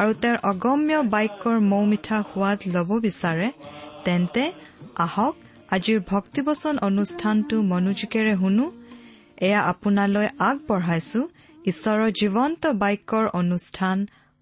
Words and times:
আৰু 0.00 0.12
তেওঁৰ 0.22 0.38
অগম্য 0.50 0.92
বাক্যৰ 1.14 1.56
মৌ 1.72 1.82
মিঠা 1.92 2.18
সোৱাদ 2.30 2.58
ল'ব 2.74 2.90
বিচাৰে 3.06 3.48
তেন্তে 4.04 4.42
আহক 5.04 5.34
আজিৰ 5.76 5.98
ভক্তিবচন 6.12 6.74
অনুষ্ঠানটো 6.88 7.56
মনোযোগেৰে 7.72 8.34
শুনো। 8.36 8.66
এয়া 9.46 9.60
আপোনালৈ 9.72 10.28
আগবঢ়াইছো 10.48 11.20
ঈশ্বৰৰ 11.70 12.10
জীৱন্ত 12.20 12.62
বাক্যৰ 12.82 13.24
অনুষ্ঠান 13.40 13.96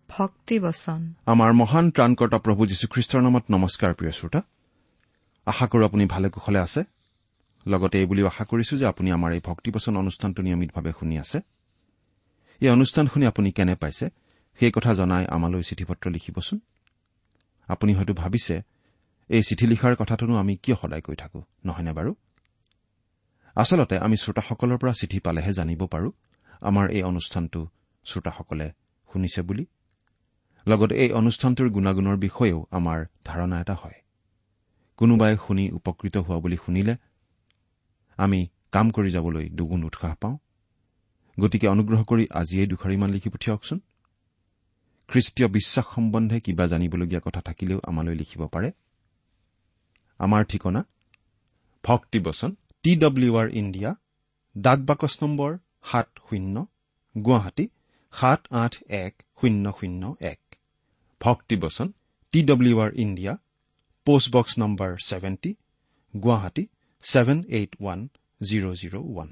ভক্তিবচন। 0.09 1.01
আমাৰ 1.33 1.51
মহান 1.61 1.87
ত্ৰাণকৰ্তা 1.97 2.39
প্ৰভু 2.45 2.63
যীশুখ্ৰীষ্টৰ 2.71 3.21
নামত 3.27 3.45
নমস্কাৰ 3.55 3.93
প্ৰিয় 3.99 4.13
শ্ৰোতা। 4.19 4.41
আশা 5.47 5.67
কৰো 5.71 5.83
আপুনি 5.89 6.05
ভালে 6.15 6.29
কুশলে 6.35 6.61
আছে। 6.67 6.81
লগতে 7.67 7.97
এই 8.01 8.07
বুলিও 8.11 8.27
আশা 8.33 8.45
কৰিছো 8.51 8.75
যে 8.81 8.87
আপুনি 8.93 9.09
আমাৰ 9.17 9.31
এই 9.37 9.43
ভক্তিবচন 9.51 9.93
অনুষ্ঠানটো 10.03 10.41
নিয়মিতভাৱে 10.47 10.93
শুনি 10.99 11.15
আছে। 11.25 11.39
এই 12.61 12.71
অনুষ্ঠান 12.77 13.05
শুনি 13.13 13.25
আপুনি 13.33 13.49
কেনে 13.59 13.75
পাইছে? 13.83 14.07
সেই 14.61 14.71
কথা 14.71 14.95
জনাই 14.95 15.25
আমালৈ 15.27 15.63
চিঠি 15.63 15.85
পত্ৰ 15.85 16.11
লিখিবচোন। 16.11 16.59
আপুনি 17.69 17.95
হয়তো 17.95 18.15
ভাবিছে 18.15 18.63
এই 19.31 19.43
চিঠি 19.43 19.67
লিখাৰ 19.67 19.97
কথাটোনো 19.97 20.37
আমি 20.37 20.57
কিয় 20.57 20.77
সদায় 20.77 21.03
কৈ 21.03 21.17
থাকো 21.17 21.45
নহয়নে 21.65 21.93
বাৰু? 21.93 22.15
আচলতে 23.57 23.99
আমি 23.99 24.17
শ্ৰোতাসকলৰ 24.17 24.79
পৰা 24.79 24.93
চিঠি 24.93 25.19
পালেহে 25.21 25.53
জানিব 25.53 25.87
পাৰো 25.87 26.13
আমাৰ 26.63 26.91
এই 26.91 27.03
অনুষ্ঠানটো 27.03 27.69
শ্ৰোতাসকলে 28.05 28.73
শুনিছে 29.13 29.43
বুলি। 29.43 29.67
লগতে 30.67 30.95
এই 30.95 31.11
অনুষ্ঠানটোৰ 31.13 31.69
গুণাগুণৰ 31.71 32.17
বিষয়েও 32.17 32.67
আমাৰ 32.71 33.05
ধাৰণা 33.25 33.61
এটা 33.61 33.75
হয়। 33.75 33.99
কোনোবাই 34.97 35.37
শুনি 35.47 35.71
উপকৃত 35.71 36.17
হোৱা 36.17 36.39
বুলি 36.39 36.57
শুনিলে 36.57 36.97
আমি 38.17 38.49
কাম 38.73 38.91
কৰি 38.91 39.11
যাবলৈ 39.11 39.49
দুগুণ 39.49 39.85
উৎসাহ 39.85 40.15
পাওঁ। 40.15 40.37
গতিকে 41.41 41.67
অনুগ্ৰহ 41.69 42.01
কৰি 42.05 42.25
আজিয়েই 42.31 42.67
দুখাৰিমান 42.67 43.11
লিখি 43.11 43.29
পঠিয়াওকচোন। 43.29 43.81
খ্ৰীষ্টীয় 45.09 45.49
বিশ্বাস 45.57 45.87
সম্বন্ধে 45.95 46.37
কিবা 46.45 46.65
জানিবলগীয়া 46.73 47.23
কথা 47.27 47.41
থাকিলেও 47.49 47.79
আমালৈ 47.91 48.15
লিখিব 48.21 48.43
পাৰে। 48.55 48.69
আমাৰ 50.21 50.43
ঠিকনা 50.51 50.81
ভক্তিবচন 51.85 52.51
টি 52.85 52.93
ডব্লিউ 53.05 53.33
আৰ 53.41 53.49
ইণ্ডিয়া 53.61 53.91
ডাক 54.57 54.79
বাকচ 54.89 55.15
নম্বৰ 55.23 55.51
সাত 55.91 56.09
শূন্য 56.27 56.57
গুৱাহাটী 57.15 57.67
সাত 58.13 58.41
আঠ 58.63 58.75
এক 59.05 59.13
শূন্য 59.39 59.65
শূন্য 59.79 60.03
এক। 60.33 60.41
ভক্তিবচন 61.21 61.89
T 62.33 62.41
W 62.51 62.77
R 62.85 62.91
India 63.05 63.33
postbox 64.07 64.53
number 64.63 64.91
seventy 65.09 65.51
Guwahati 66.15 66.65
seven 67.05 67.39
eight 67.59 67.73
one 67.81 68.01
zero' 68.41 68.75
zero' 68.81 68.97
one. 69.11 69.29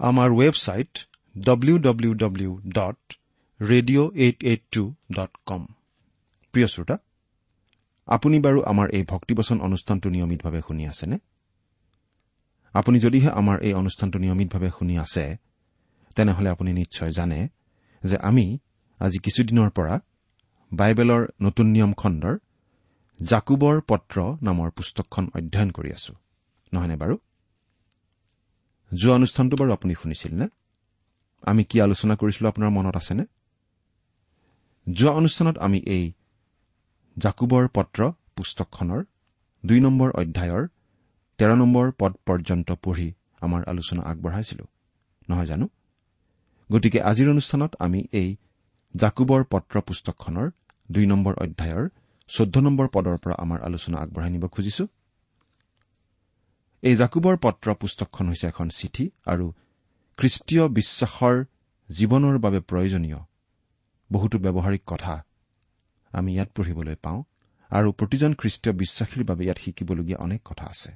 আমাৰ 0.00 0.28
website 0.40 0.92
W 1.34 1.76
W 1.86 2.12
W 2.14 2.52
dot 2.78 3.00
radio' 3.60 4.10
eight 4.14 4.44
eight 4.44 4.62
two 4.72 4.94
dot 5.12 5.30
com 5.46 5.66
প্ৰিয় 6.52 6.66
শ্ৰোতা 6.66 6.96
আপুনি 8.06 8.40
বাৰু 8.40 8.62
আমাৰ 8.62 8.90
এই 8.90 9.02
ভক্তিবচন 9.02 9.60
অনুষ্ঠানটো 9.60 10.10
নিয়মিতভাৱে 10.10 10.60
শুনি 10.68 10.86
আছেনে? 10.86 11.18
আপুনি 12.72 13.00
যদিহে 13.00 13.30
আমাৰ 13.30 13.60
এই 13.60 13.74
অনুষ্ঠানটো 13.74 14.18
নিয়মিতভাৱে 14.18 14.70
শুনি 14.78 14.98
আছে 14.98 15.36
তেনেহলে 16.16 16.48
আপুনি 16.50 16.72
নিশ্চয় 16.72 17.10
জানে 17.10 17.48
যে 18.04 18.16
আমি 18.16 18.58
আজি 19.00 19.18
কিছুদিনৰ 19.18 19.70
পৰা 19.70 20.00
বাইবেলৰ 20.72 21.26
নতুন 21.42 21.66
নিয়ম 21.66 21.92
খণ্ডৰ 21.92 22.38
জাকুবৰ 23.22 23.80
পত্ৰ 23.80 24.16
নামৰ 24.42 24.70
পুস্তকখন 24.70 25.30
অধ্যয়ন 25.34 25.70
কৰি 25.70 25.92
আছো। 25.92 26.14
নহয়নে 26.72 26.96
বাৰু? 26.96 27.18
যোৱা 28.94 29.14
অনুষ্ঠানটো 29.14 29.56
বাৰু 29.56 29.72
আপুনি 29.72 29.94
শুনিছিল 29.94 30.34
নে? 30.34 30.48
আমি 31.42 31.64
কি 31.64 31.80
আলোচনা 31.80 32.14
কৰিছিলো 32.16 32.48
আপোনাৰ 32.48 32.70
মনত 32.70 32.96
আছেনে? 32.96 33.24
যোৱা 34.94 35.12
অনুষ্ঠানত 35.12 35.56
আমি 35.58 35.78
এই 35.96 36.04
জাকুবৰ 37.16 37.64
পত্ৰ 37.68 38.00
পুস্তকখনৰ 38.36 39.00
দুই 39.64 39.80
নম্বৰ 39.80 40.08
অধ্যায়ৰ 40.10 40.62
তেৰ 41.38 41.52
নম্বৰ 41.56 41.86
পদ 42.00 42.12
পৰ্যন্ত 42.26 42.68
পঢ়ি 42.84 43.08
আমাৰ 43.40 43.60
আলোচনা 43.68 44.02
আগবঢ়াইছিলো। 44.02 44.64
নহয় 45.28 45.46
জানো? 45.46 45.66
গতিকে 46.70 46.98
আজিৰ 47.00 47.28
অনুষ্ঠানত 47.30 47.72
আমি 47.78 48.00
এই 48.12 48.28
জাকুবৰ 48.94 49.40
পত্ৰ 49.44 49.74
পুস্তকখনৰ 49.80 50.46
দুই 50.90 51.06
নম্বৰ 51.06 51.34
অধ্যায়ৰ 51.34 51.84
চৈধ্য 52.30 52.56
নম্বৰ 52.60 52.86
পদৰ 52.88 53.16
পৰা 53.22 53.34
আমাৰ 53.44 53.58
আলোচনা 53.62 53.96
আগবঢ়াই 53.98 54.30
নিব 54.30 54.44
খুজিছো। 54.46 54.84
এই 56.82 56.94
জাকুবৰ 56.96 57.36
পত্ৰ 57.36 57.66
পুস্তকখন 57.74 58.24
হৈছে 58.28 58.46
এখন 58.46 58.68
চিঠি 58.78 59.04
আৰু 59.26 59.46
খ্ৰীষ্টীয় 60.18 60.64
বিশ্বাসৰ 60.68 61.36
জীৱনৰ 61.90 62.36
বাবে 62.38 62.60
প্ৰয়োজনীয় 62.60 63.20
বহুতো 64.12 64.38
ব্যৱহাৰিক 64.38 64.82
কথা 64.86 65.24
আমি 66.12 66.34
ইয়াত 66.34 66.48
পঢ়িবলৈ 66.56 66.94
পাওঁ 66.94 67.22
আৰু 67.70 67.92
প্ৰতিজন 67.92 68.34
খ্ৰীষ্টীয় 68.34 68.76
বিশ্বাসীৰ 68.76 69.24
বাবে 69.24 69.44
ইয়াত 69.44 69.58
শিকিবলগীয়া 69.58 70.18
অনেক 70.18 70.40
কথা 70.44 70.64
আছে। 70.66 70.90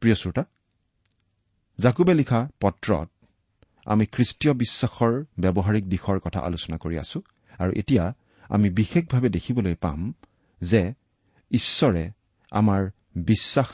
প্ৰিয় 0.00 0.14
শ্ৰোতা 0.14 0.44
জাকুবে 1.78 2.14
লিখা 2.14 2.48
পত্ৰত 2.60 3.08
আমি 3.86 4.06
খ্ৰীষ্টীয় 4.06 4.54
বিশ্বাসৰ 4.54 5.24
ব্যৱহাৰিক 5.38 5.84
দিশৰ 5.88 6.18
কথা 6.18 6.40
আলোচনা 6.40 6.76
কৰি 6.76 6.98
আছো 6.98 7.22
আৰু 7.58 7.72
এতিয়া 7.72 8.14
আমি 8.48 8.70
বিশেষভাৱে 8.70 9.28
দেখিবলৈ 9.28 9.74
পাম 9.74 10.14
যে 10.60 10.94
ঈশ্বৰে 11.50 12.10
আমাৰ 12.50 12.90
বিশ্বাস 13.16 13.66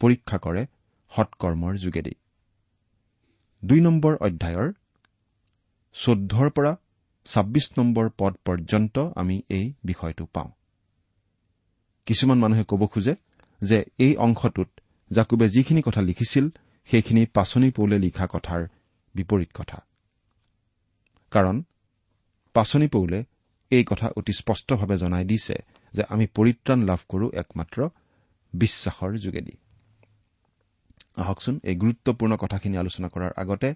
পৰীক্ষা 0.00 0.38
কৰে 0.38 0.66
সৎকৰ্মৰ 1.10 1.76
যোগেদি। 1.76 2.14
দুই 3.64 3.80
নম্বৰ 3.80 4.16
অধ্যায়ৰ 4.16 4.72
চৈধ্যৰ 5.92 6.50
পৰা 6.50 6.76
ছাব্বিছ 7.26 7.66
নম্বৰ 7.78 8.06
পদ 8.18 8.32
পৰ্যন্ত 8.44 8.96
আমি 9.16 9.42
এই 9.48 9.66
বিষয়টো 9.84 10.24
পাওঁ। 10.32 10.50
কিছুমান 12.06 12.38
মানুহে 12.38 12.64
ক'ব 12.64 12.82
খোজে 12.86 13.14
যে 13.62 13.78
এই 13.98 14.16
অংশটোত 14.16 14.70
জাকুবে 15.10 15.46
যিখিনি 15.48 15.82
কথা 15.82 16.02
লিখিছিল 16.02 16.44
সেইখিনি 16.88 17.26
পাচনি 17.26 17.68
পৌলে 17.70 17.96
লিখা 17.98 18.26
কথাৰ 18.26 18.62
বিপৰীত 19.14 19.50
কথা। 19.54 19.78
কাৰণ 21.32 21.56
পাচনি 22.54 22.88
পৌলে 22.88 23.18
এই 23.70 23.84
কথা 23.84 24.06
অতি 24.16 24.32
স্পষ্টভাৱে 24.32 24.96
জনাই 24.96 25.24
দিছে 25.24 25.56
যে 25.94 26.02
আমি 26.08 26.26
পৰিত্ৰাণ 26.26 26.80
লাভ 26.82 27.00
কৰো 27.08 27.26
একমাত্ৰ 27.32 27.78
বিশ্বাসৰ 28.54 29.12
যোগেদি। 29.16 29.54
আহকচোন 31.16 31.54
এই 31.62 31.76
গুৰুত্বপূৰ্ণ 31.76 32.32
কথাখিনি 32.36 32.76
আলোচনা 32.76 33.08
কৰাৰ 33.08 33.32
আগতে 33.36 33.68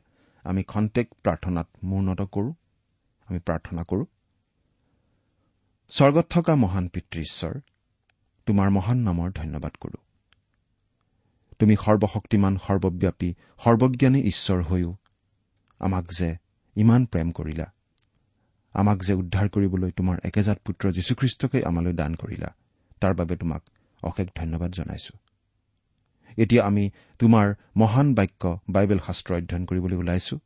আমি 0.45 0.63
খন্তেক 0.63 1.07
প্ৰাৰ্থনাত 1.25 1.69
মূৰ্ণত 1.85 2.21
কৰো। 2.35 2.51
আমি 3.29 3.39
প্ৰাৰ্থনা 3.39 3.83
কৰো। 3.83 4.05
স্বৰ্গত 5.93 6.27
থকা 6.31 6.55
মহান 6.57 6.89
পিতৃ 6.89 7.21
ঈশ্বৰ 7.21 7.55
তোমাৰ 8.47 8.71
মহান 8.71 8.99
নামৰ 8.99 9.29
ধন্যবাদ 9.33 9.75
কৰো। 9.77 9.99
তুমি 11.59 11.77
সৰ্বশক্তিমান 11.77 12.57
সৰ্বব্যাপী 12.57 13.35
সৰ্বজ্ঞানী 13.65 14.21
ঈশ্বৰ 14.23 14.63
হৈও 14.63 14.97
আমাক 15.81 16.05
যে 16.19 16.37
ইমান 16.77 17.05
প্ৰেম 17.05 17.31
কৰিলা 17.31 17.67
আমাক 18.75 18.99
যে 19.03 19.15
উদ্ধাৰ 19.15 19.49
কৰিবলৈ 19.49 19.91
তোমাৰ 19.91 20.17
একেজাত 20.25 20.59
পুত্ৰ 20.59 20.93
যীশুখ্ৰীষ্টকেই 20.93 21.63
আমালৈ 21.65 21.93
দান 21.93 22.15
কৰিলা 22.15 22.51
তাৰ 23.01 23.15
বাবে 23.15 23.37
তোমাক 23.37 23.63
অশেষ 24.03 24.29
ধন্যবাদ 24.37 24.71
জনাইছো। 24.73 25.15
এতিয়া 26.39 26.63
আমি 26.65 26.91
তোমাৰ 27.19 27.55
মহান 27.77 28.15
বাক্য 28.15 28.61
বাইবেল 28.71 28.99
শাস্ত্ৰ 28.99 29.35
অধ্যয়ন 29.35 29.65
কৰিবলৈ 29.65 29.97
ওলাইছো 29.97 30.39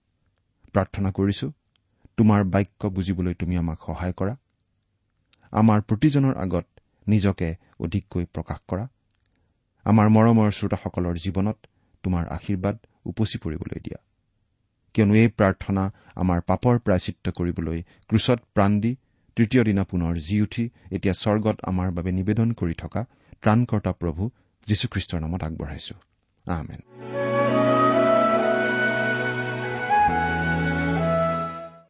প্ৰাৰ্থনা 0.72 1.10
কৰিছো। 1.10 1.52
তোমাৰ 2.22 2.44
বাক্য 2.44 2.88
বুজিবলৈ 2.88 3.34
তুমি 3.34 3.54
আমাক 3.56 3.78
সহায় 3.86 4.12
কৰা। 4.12 4.34
আমাৰ 5.52 5.78
প্ৰতিজনৰ 5.80 6.34
আগত 6.36 6.66
নিজকে 7.06 7.48
অধিককৈ 7.80 8.24
প্ৰকাশ 8.34 8.58
কৰা। 8.68 8.84
আমাৰ 9.84 10.06
মৰমৰ 10.08 10.50
শ্ৰোতাসকলৰ 10.50 11.14
জীৱনত 11.24 11.58
তোমাৰ 12.04 12.24
আশীৰ্বাদ 12.28 12.76
উপচি 13.04 13.38
পৰিবলৈ 13.38 13.80
দিয়া। 13.80 13.98
কিয়নো 14.94 15.14
এই 15.14 15.28
প্ৰাৰ্থনা 15.28 15.84
আমাৰ 16.16 16.38
পাপৰ 16.40 16.74
প্ৰায়চিত্ৰ 16.78 17.28
কৰিবলৈ 17.38 17.78
ক্ৰুচত 18.08 18.38
প্ৰাণ 18.54 18.80
দি 18.80 18.92
তৃতীয় 19.36 19.62
দিনা 19.64 19.82
পুনৰ 19.84 20.14
জি 20.16 20.36
উঠি 20.40 20.64
এতিয়া 20.90 21.14
স্বৰ্গত 21.14 21.56
আমাৰ 21.62 21.88
বাবে 21.90 22.10
নিবেদন 22.12 22.48
কৰি 22.52 22.74
থকা 22.74 23.00
ত্ৰাণকৰ্তা 23.42 23.92
প্ৰভু 23.92 24.22
যীশুখ্ৰীষ্টৰ 24.66 25.20
নামত 25.20 25.42
আগবঢ়াইছো। 25.42 27.21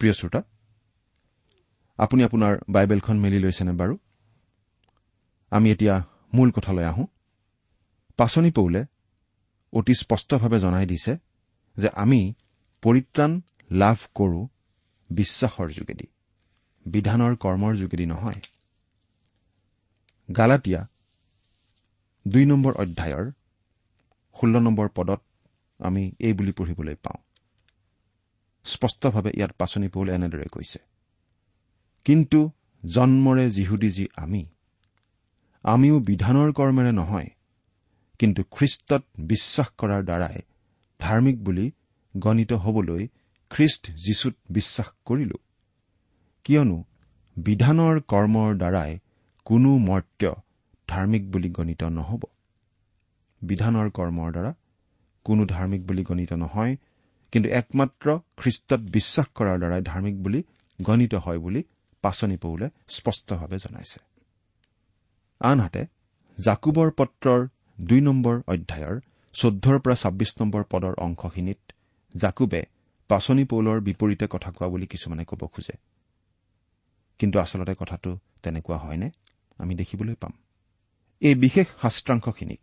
প্ৰিয় 0.02 0.14
শ্ৰোতা 0.14 0.40
আপুনি 1.98 2.24
আপোনাৰ 2.24 2.52
বাইবেলখন 2.68 3.16
মেলি 3.18 3.38
লৈছেনে 3.38 3.72
বাৰু? 3.72 3.94
আমি 5.52 5.70
এতিয়া 5.70 5.94
মূল 6.32 6.50
কথালৈ 6.50 6.84
আহোঁ। 6.84 7.06
পাচনি 8.16 8.50
পৌলে 8.50 8.84
অতি 9.72 9.94
স্পষ্টভাৱে 9.94 10.58
জনাই 10.58 10.86
দিছে 10.86 11.12
যে 11.76 11.88
আমি 11.94 12.34
পৰিত্ৰাণ 12.82 13.40
লাভ 13.70 13.98
কৰোঁ 14.14 14.48
বিশ্বাসৰ 15.10 15.68
যোগেদি 15.68 16.06
বিধানৰ 16.86 17.32
কৰ্মৰ 17.36 17.72
যোগেদি 17.74 18.06
নহয়। 18.06 18.40
গালাটীয়া 20.28 20.80
দুই 22.28 22.44
নম্বৰ 22.46 22.72
অধ্যায়ৰ 22.74 23.24
ষোল্ল 24.36 24.54
নম্বৰ 24.58 24.88
পদত 24.88 25.20
আমি 25.80 26.02
এই 26.18 26.32
বুলি 26.32 26.52
পঢ়িবলৈ 26.52 26.94
পাওঁ। 26.94 27.20
স্পষ্টভাৱে 28.64 29.30
ইয়াত 29.30 29.52
পাচনি 29.58 29.88
পৌল 29.88 30.06
এনেদৰে 30.10 30.46
কৈছে 30.48 30.78
কিন্তু 32.06 32.50
জন্মৰে 32.82 33.50
যিহুদী 33.50 33.90
যি 33.90 34.04
আমি 34.16 34.42
আমিও 35.64 35.96
বিধানৰ 36.00 36.52
কৰ্মেৰে 36.52 36.92
নহয় 36.92 37.30
কিন্তু 38.18 38.42
খ্ৰীষ্টত 38.50 39.02
বিশ্বাস 39.18 39.68
কৰাৰ 39.78 40.02
দ্বাৰাই 40.04 40.42
ধাৰ্মিক 41.00 41.36
বুলি 41.44 41.66
গণিত 42.16 42.52
হবলৈ 42.52 43.02
খ্ৰীষ্ট 43.50 43.82
যীশুত 44.06 44.34
বিশ্বাস 44.50 44.88
কৰিলো। 45.04 45.38
কিয়নো 46.44 46.78
বিধানৰ 47.36 48.00
কৰ্মৰ 48.00 48.50
দ্বাৰাই 48.56 48.98
কোনো 49.44 49.70
মৰ্ত্য 49.78 50.34
ধাৰ্মিক 50.88 51.30
বুলি 51.30 51.50
গণিত 51.50 51.82
নহ'ব। 51.82 52.22
বিধানৰ 53.42 53.88
কৰ্মৰ 53.90 54.28
দ্বাৰা 54.32 54.52
কোনো 55.26 55.42
ধাৰ্মিক 55.46 55.82
বুলি 55.86 56.02
গণিত 56.02 56.32
নহয় 56.32 56.76
কিন্তু 57.32 57.48
একমাত্ৰ 57.50 58.18
খ্ৰীষ্টত 58.36 58.80
বিশ্বাস 58.80 59.26
কৰাৰ 59.34 59.58
দ্বাৰাই 59.58 59.82
ধাৰ্মিক 59.82 60.22
বুলি 60.22 60.42
গণিত 60.82 61.14
হয় 61.14 61.38
বুলি 61.38 61.62
পাচনি 62.02 62.36
পৌলে 62.36 62.70
স্পষ্টভাৱে 62.88 63.58
জনাইছে। 63.58 64.00
আনহাতে 65.40 65.86
জাকুবৰ 66.38 66.90
পত্ৰৰ 66.90 67.48
দুই 67.80 68.00
নম্বৰ 68.00 68.42
অধ্যায়ৰ 68.46 69.00
চৈধ্যৰ 69.32 69.78
পৰা 69.78 69.94
ছাব্বিছ 69.94 70.30
নম্বৰ 70.40 70.62
পদৰ 70.70 70.94
অংশখিনিত 70.98 71.58
জাকুবে 72.16 72.66
পাচনি 73.08 73.44
পৌলৰ 73.44 73.80
বিপৰীতে 73.80 74.26
কথা 74.30 74.50
কোৱা 74.50 74.68
বুলি 74.68 74.86
কিছুমানে 74.86 75.24
ক'ব 75.24 75.46
খোজে। 75.46 75.72
কিন্তু 77.18 77.38
আচলতে 77.38 77.74
কথাটো 77.78 78.18
তেনেকুৱা 78.42 78.78
হয়নে? 78.78 79.10
আমি 79.58 79.74
দেখিবলৈ 79.74 80.14
পাম। 80.14 80.32
এই 81.20 81.34
বিশেষ 81.34 81.66
শাস্ত্ৰাংশখিনিক 81.82 82.60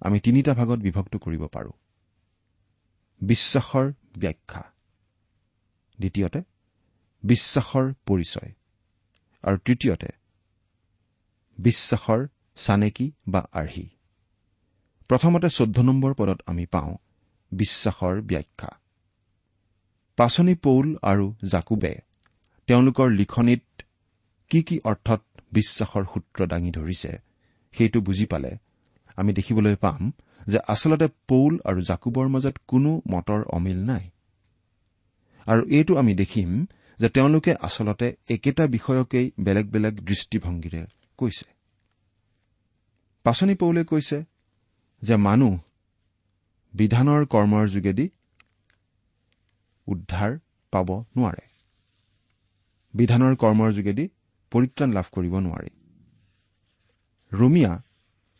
আমি 0.00 0.20
তিনিটা 0.20 0.54
ভাগত 0.54 0.78
বিভক্ত 0.78 1.16
কৰিব 1.16 1.46
পাৰোঁ। 1.46 1.72
বিশ্বাসৰ 3.20 3.92
ব্যাখ্যা। 4.18 4.62
দ্বিতীয়তে 5.98 6.40
বিশ্বাসৰ 7.22 7.92
পৰিচয়। 8.06 8.52
আৰু 9.42 9.56
তৃতীয়তে 9.56 10.08
বিশ্বাসৰ 11.58 12.26
চানেকি 12.56 13.12
বা 13.28 13.46
আৰ্হি। 13.52 13.88
প্ৰথমতে 15.08 15.48
চৈধ্য 15.48 15.80
নম্বৰ 15.82 16.14
পদত 16.14 16.40
আমি 16.46 16.66
পাওঁ 16.66 16.96
বিশ্বাসৰ 17.52 18.20
ব্যাখ্যা। 18.20 18.68
পাচনি 20.16 20.54
পৌল 20.54 20.96
আৰু 21.02 21.34
জাকুবে 21.50 21.94
তেওঁলোকৰ 22.66 23.10
লিখনিত 23.10 23.82
কি 24.50 24.62
কি 24.62 24.80
অৰ্থত 24.84 25.22
বিশ্বাসৰ 25.52 26.04
সূত্ৰ 26.04 26.46
দাঙি 26.46 26.70
ধৰিছে 26.70 27.18
সেইটো 27.72 28.00
বুজি 28.00 28.26
পালে 28.26 28.56
আমি 29.16 29.32
দেখিবলৈ 29.32 29.76
পাম 29.76 30.12
যে 30.46 30.58
আচলতে 30.68 31.08
পৌল 31.28 31.58
আৰু 31.64 31.80
জাকুবৰ 31.80 32.28
মাজত 32.28 32.58
কোনো 32.68 33.02
মতৰ 33.12 33.42
অমিল 33.44 33.84
নাই। 33.84 34.10
আৰু 35.46 35.62
এইটো 35.66 35.96
আমি 35.96 36.14
দেখিম 36.14 36.66
যে 36.98 37.08
তেওঁলোকে 37.08 37.54
আচলতে 37.54 38.16
একেটা 38.28 38.66
বিষয়কেই 38.66 39.30
বেলেগ 39.40 39.70
বেলেগ 39.70 39.94
দৃষ্টিভংগীৰে 40.00 40.86
কৈছে। 41.18 41.46
পাচনি 43.22 43.54
পৌলে 43.54 43.84
কৈছে 43.84 44.24
যে 45.02 45.16
মানুহ 45.16 45.58
বিধানৰ 46.74 47.26
কৰ্মৰ 47.26 47.68
যোগেদি 47.68 48.10
উদ্ধাৰ 49.86 50.38
পাব 50.72 50.88
নোৱাৰে। 51.16 51.44
বিধানৰ 52.94 53.36
কৰ্মৰ 53.36 53.72
যোগেদি 53.72 54.08
পৰিত্ৰাণ 54.50 54.92
লাভ 54.92 55.06
কৰিব 55.12 55.34
নোৱাৰি। 55.38 55.70
ৰুমিয়া 57.32 57.82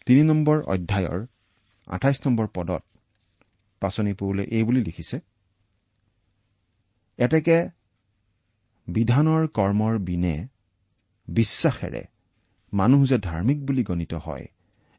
তিনি 0.07 0.23
নম্বৰ 0.23 0.63
অধ্যায়ৰ 0.63 1.27
আঠাইছ 1.91 2.19
নম্বৰ 2.27 2.47
পদত 2.55 2.83
পাচনি 3.83 4.13
পৌলে 4.15 4.43
এই 4.57 4.63
বুলি 4.63 4.81
লিখিছে 4.85 5.17
এতেকে 7.19 7.57
বিধানৰ 8.89 9.43
কৰ্মৰ 9.57 9.95
বিনে 9.99 10.35
বিশ্বাসেৰে 11.29 12.03
মানুহ 12.73 13.01
যে 13.05 13.19
ধাৰ্মিক 13.19 13.59
বুলি 13.67 13.83
গণিত 13.83 14.13
হয় 14.15 14.47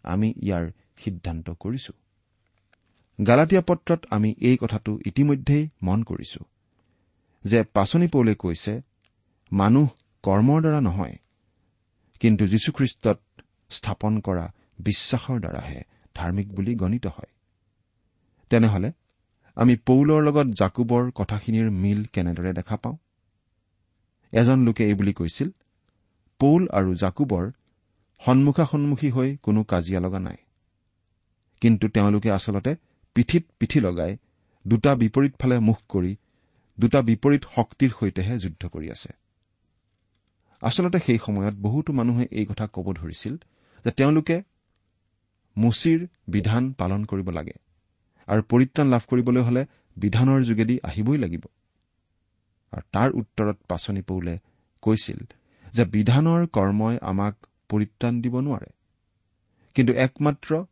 আমি 0.04 0.28
ইয়াৰ 0.38 0.66
সিদ্ধান্ত 0.98 1.48
কৰিছো। 1.60 1.94
গালাটীয়া 3.20 3.62
পত্ৰত 3.62 4.02
আমি 4.10 4.30
এই 4.42 4.58
কথাটো 4.58 4.92
ইতিমধ্যেই 5.06 5.64
মন 5.84 6.00
কৰিছো 6.04 6.42
যে 7.46 7.60
পাচনি 7.64 8.08
পৌলে 8.08 8.34
কৈছে 8.36 8.74
মানুহ 9.52 9.88
কৰ্মৰ 10.24 10.60
দ্বাৰা 10.62 10.82
নহয় 10.82 11.16
কিন্তু 12.22 12.44
যীশুখ্ৰীষ্টত 12.48 13.20
স্থাপন 13.70 14.14
কৰা 14.20 14.46
বিশ্বাসৰ 14.80 15.38
দ্বাৰাহে 15.40 15.82
ধাৰ্মিক 16.16 16.48
বুলি 16.54 16.76
গণিত 16.76 17.08
হয়। 17.08 17.32
তেনেহলে 18.50 18.92
আমি 19.56 19.76
পৌলৰ 19.76 20.22
লগত 20.22 20.48
জাকুবৰ 20.48 21.12
কথাখিনিৰ 21.16 21.72
মিল 21.72 22.06
কেনেদৰে 22.06 22.54
দেখা 22.54 22.76
পাওঁ? 22.78 22.98
এজন 24.34 24.60
লোকে 24.60 24.84
এই 24.86 24.94
বুলি 24.94 25.14
কৈছিল 25.14 25.50
পৌল 26.40 26.68
আৰু 26.68 26.96
জাকুবৰ 26.96 27.52
সন্মুখা 28.22 28.66
সন্মুখী 28.66 29.10
হৈ 29.10 29.38
কোনো 29.38 29.64
কাজিয়া 29.64 30.00
লগা 30.00 30.20
নাই। 30.20 30.38
কিন্তু 31.62 31.88
তেওঁলোকে 31.88 32.32
আচলতে 32.32 32.76
পিঠিত 33.14 33.44
পিঠি 33.60 33.80
লগাই 33.80 34.18
দুটা 34.68 34.96
বিপৰীত 34.96 35.34
ফালে 35.40 35.60
মুখ 35.60 35.80
কৰি 35.90 36.16
দুটা 36.80 37.02
বিপৰীত 37.02 37.44
শক্তিৰ 37.56 37.92
সৈতেহে 38.00 38.36
যুদ্ধ 38.40 38.68
কৰি 38.68 38.92
আছে। 38.92 39.12
আচলতে 40.62 41.00
সেই 41.00 41.20
সময়ত 41.26 41.56
বহুতো 41.56 41.94
মানুহে 41.94 42.28
এই 42.32 42.46
কথা 42.46 42.68
ক'ব 42.68 42.94
ধৰিছিল 42.94 43.36
যে 43.86 43.92
তেওঁলোকে 43.92 44.44
মুচিৰ 45.58 46.08
বিধান 46.28 46.74
পালন 46.74 47.06
কৰিব 47.06 47.30
লাগে। 47.30 47.54
আৰু 48.28 48.42
পৰিত্ৰাণ 48.50 48.88
লাভ 48.88 49.02
কৰিবলৈ 49.08 49.42
হলে 49.42 49.66
বিধানৰ 49.98 50.44
যোগেদি 50.44 50.80
আহিবই 50.84 51.18
লাগিব। 51.18 51.46
আৰু 52.72 52.82
তাৰ 52.92 53.12
উত্তৰত 53.12 53.58
পাচনি 53.68 54.02
পৌলে 54.02 54.40
কৈছিল 54.82 55.20
যে 55.74 55.86
বিধানৰ 55.86 56.48
কৰ্মই 56.48 56.98
আমাক 57.02 57.36
পৰিত্ৰাণ 57.70 58.22
দিব 58.22 58.40
নোৱাৰে। 58.40 58.70
কিন্তু 59.76 59.94
একমাত্ৰ 59.94 60.64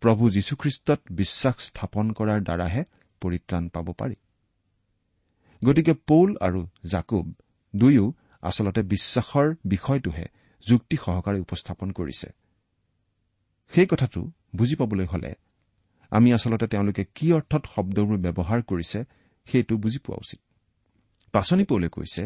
প্ৰভু 0.00 0.30
যীশুখ্ৰীষ্টত 0.30 1.00
বিশ্বাস 1.10 1.54
স্থাপন 1.58 2.10
কৰাৰ 2.10 2.40
দ্বাৰাহে 2.40 2.84
পৰিত্ৰাণ 3.20 3.68
পাব 3.68 3.92
পাৰি। 3.92 4.14
গতিকে 5.64 5.92
পৌল 5.92 6.36
আৰু 6.40 6.66
জাকুব 6.86 7.34
দুয়ো 7.76 8.12
আচলতে 8.42 8.82
বিশ্বাসৰ 8.82 9.54
বিষয়টোহে 9.64 10.26
যুক্তি 10.68 10.96
সহকাৰে 10.96 11.40
উপস্থাপন 11.40 11.90
কৰিছে। 11.90 12.32
সেই 13.72 13.86
কথাটো 13.86 14.20
বুজি 14.56 14.74
পাবলৈ 14.76 15.06
হলে 15.06 15.30
আমি 16.12 16.28
আচলতে 16.32 16.66
তেওঁলোকে 16.66 17.02
কি 17.14 17.26
অৰ্থত 17.32 17.62
শব্দবোৰ 17.74 18.18
ব্যৱহাৰ 18.18 18.60
কৰিছে 18.62 18.98
সেইটো 19.46 19.74
বুজি 19.76 19.98
পোৱা 19.98 20.16
উচিত। 20.16 20.40
পাচনি 21.32 21.64
পৌলে 21.64 21.88
কৈছে 21.88 22.22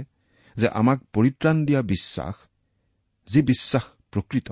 যে 0.57 0.67
আমাক 0.81 0.99
পৰিত্ৰাণ 1.13 1.57
দিয়া 1.65 1.81
বিশ্বাস 1.83 2.37
যি 3.29 3.41
বিশ্বাস 3.43 3.85
প্ৰকৃত 4.13 4.49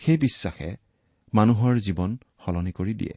সেই 0.00 0.18
বিশ্বাসে 0.18 0.68
মানুহৰ 1.34 1.74
জীৱন 1.78 2.10
সলনি 2.44 2.72
কৰি 2.72 2.94
দিয়ে। 2.94 3.14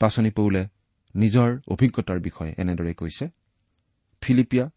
পাচনি 0.00 0.30
পৌলে 0.30 0.62
নিজৰ 1.14 1.50
অভিজ্ঞতাৰ 1.68 2.18
বিষয়ে 2.20 2.52
এনেদৰে 2.58 2.94
কৈছে 2.94 3.24
ফিলিপিয়া 4.22 4.70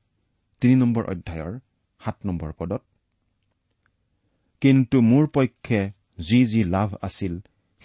তিনি 0.61 0.75
নম্বৰ 0.75 1.03
অধ্যায়ৰ 1.05 1.53
সাত 2.01 2.17
নম্বৰ 2.25 2.51
পদত 2.59 2.81
কিন্তু 4.61 4.97
মোৰ 5.01 5.25
পক্ষে 5.27 5.79
যি 6.17 6.39
যি 6.45 6.61
লাভ 6.63 6.89
আছিল 7.01 7.33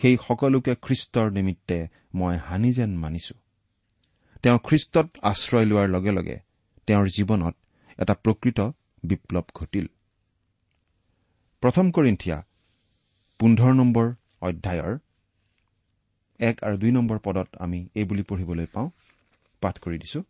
সেই 0.01 0.17
সকলোকে 0.27 0.73
খ্ৰীষ্টৰ 0.75 1.29
নিমিত্তে 1.33 1.79
মই 2.15 2.37
হানি 2.37 2.71
যেন 2.73 2.91
মানিছো। 2.97 3.35
তেওঁ 4.43 4.59
খ্ৰীষ্টত 4.67 5.09
আশ্ৰয় 5.23 5.67
লোৱাৰ 5.71 5.89
লগে 5.89 6.13
লগে 6.13 6.37
তেওঁৰ 6.87 7.07
জীৱনত 7.17 7.55
এটা 7.99 8.15
প্ৰকৃত 8.15 8.59
বিপ্লৱ 9.05 9.47
ঘটিল। 9.55 9.87
প্ৰথম 11.63 11.87
কৰিন্ঠিয়া 11.91 12.39
পোন্ধৰ 13.41 13.73
নম্বৰ 13.75 14.07
অধ্যায়ৰ 14.41 14.95
এক 16.41 16.57
আৰু 16.65 16.77
দুই 16.77 16.91
নম্বৰ 16.91 17.19
পদত 17.19 17.49
আমি 17.59 17.79
এই 17.95 18.05
বুলি 18.05 18.23
পঢ়িবলৈ 18.23 18.67
পাওঁ 18.67 18.89
পাঠ 19.63 19.75
কৰি 19.79 19.99
দিছো। 19.99 20.21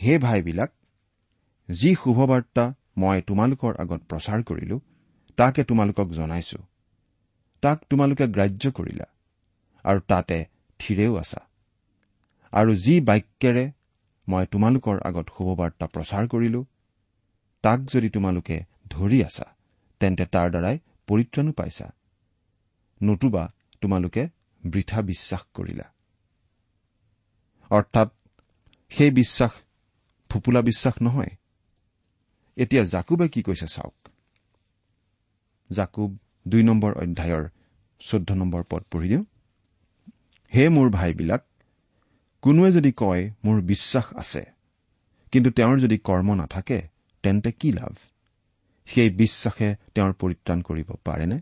হে 0.00 0.12
ভাইবিলাক 0.18 0.70
যি 1.68 1.90
শুভবাৰ্তা 1.94 2.64
মই 2.96 3.18
তোমালোকৰ 3.20 3.72
আগত 3.78 4.00
প্ৰচাৰ 4.10 4.40
কৰিলো 4.42 4.76
তাকে 5.36 5.64
তোমালোকক 5.64 6.08
জনাইছো। 6.10 6.58
তাক 7.60 7.78
তোমালোকে 7.90 8.26
গ্ৰাহ্য 8.26 8.70
কৰিলা 8.70 9.04
আৰু 9.84 10.00
তাতে 10.00 10.44
থিৰেও 10.78 11.16
আছা। 11.16 11.40
আৰু 12.52 12.74
যি 12.74 13.00
বাক্যেৰে 13.00 13.72
মই 14.28 14.46
তোমালোকৰ 14.46 15.00
আগত 15.04 15.28
শুভবাৰ্তা 15.38 15.86
প্ৰচাৰ 15.86 16.28
কৰিলো 16.28 16.64
তাক 17.62 17.80
যদি 17.80 18.10
তোমালোকে 18.10 18.64
ধৰি 18.90 19.24
আছা 19.24 19.56
তেন্তে 20.00 20.26
তাৰ 20.26 20.50
দ্বাৰাই 20.50 20.78
পৰিত্ৰাণো 21.06 21.52
পাইছা। 21.52 21.92
নতুবা 23.02 23.52
তোমালোকে 23.80 24.28
বৃথা 24.66 25.02
বিশ্বাস 25.02 25.42
কৰিলা। 25.54 25.84
অৰ্থাৎ 27.70 28.08
সেই 28.90 29.10
বিশ্বাস 29.10 29.50
ফুপুলা 30.28 30.62
বিশ্বাস 30.62 30.94
নহয়। 31.02 31.30
এতিয়া 32.56 32.84
জাকুবে 32.84 33.28
কি 33.28 33.42
কৈছে 33.42 33.66
চাওক? 33.66 34.03
জাকুব 35.70 36.18
দুই 36.48 36.62
নম্বৰ 36.62 36.92
অধ্যায়ৰ 36.92 37.44
চৈধ্য 38.00 38.34
নম্বৰ 38.34 38.62
পদ 38.70 38.82
পঢ়ি 38.90 39.08
দিওঁ। 39.08 39.24
হে 40.54 40.68
মোৰ 40.68 40.90
ভাইবিলাক 40.90 41.42
কোনোৱে 42.42 42.72
যদি 42.72 42.92
কয় 42.92 43.30
মোৰ 43.44 43.60
বিশ্বাস 43.62 44.06
আছে 44.14 44.42
কিন্তু 45.32 45.50
তেওঁৰ 45.50 45.78
যদি 45.78 45.98
কৰ্ম 45.98 46.34
নাথাকে 46.34 46.88
তেন্তে 47.22 47.52
কি 47.52 47.72
লাভ? 47.72 47.94
সেই 48.86 49.10
বিশ্বাসে 49.10 49.76
তেওঁৰ 49.94 50.12
পৰিত্ৰাণ 50.12 50.62
কৰিব 50.62 50.88
পাৰেনে? 51.04 51.40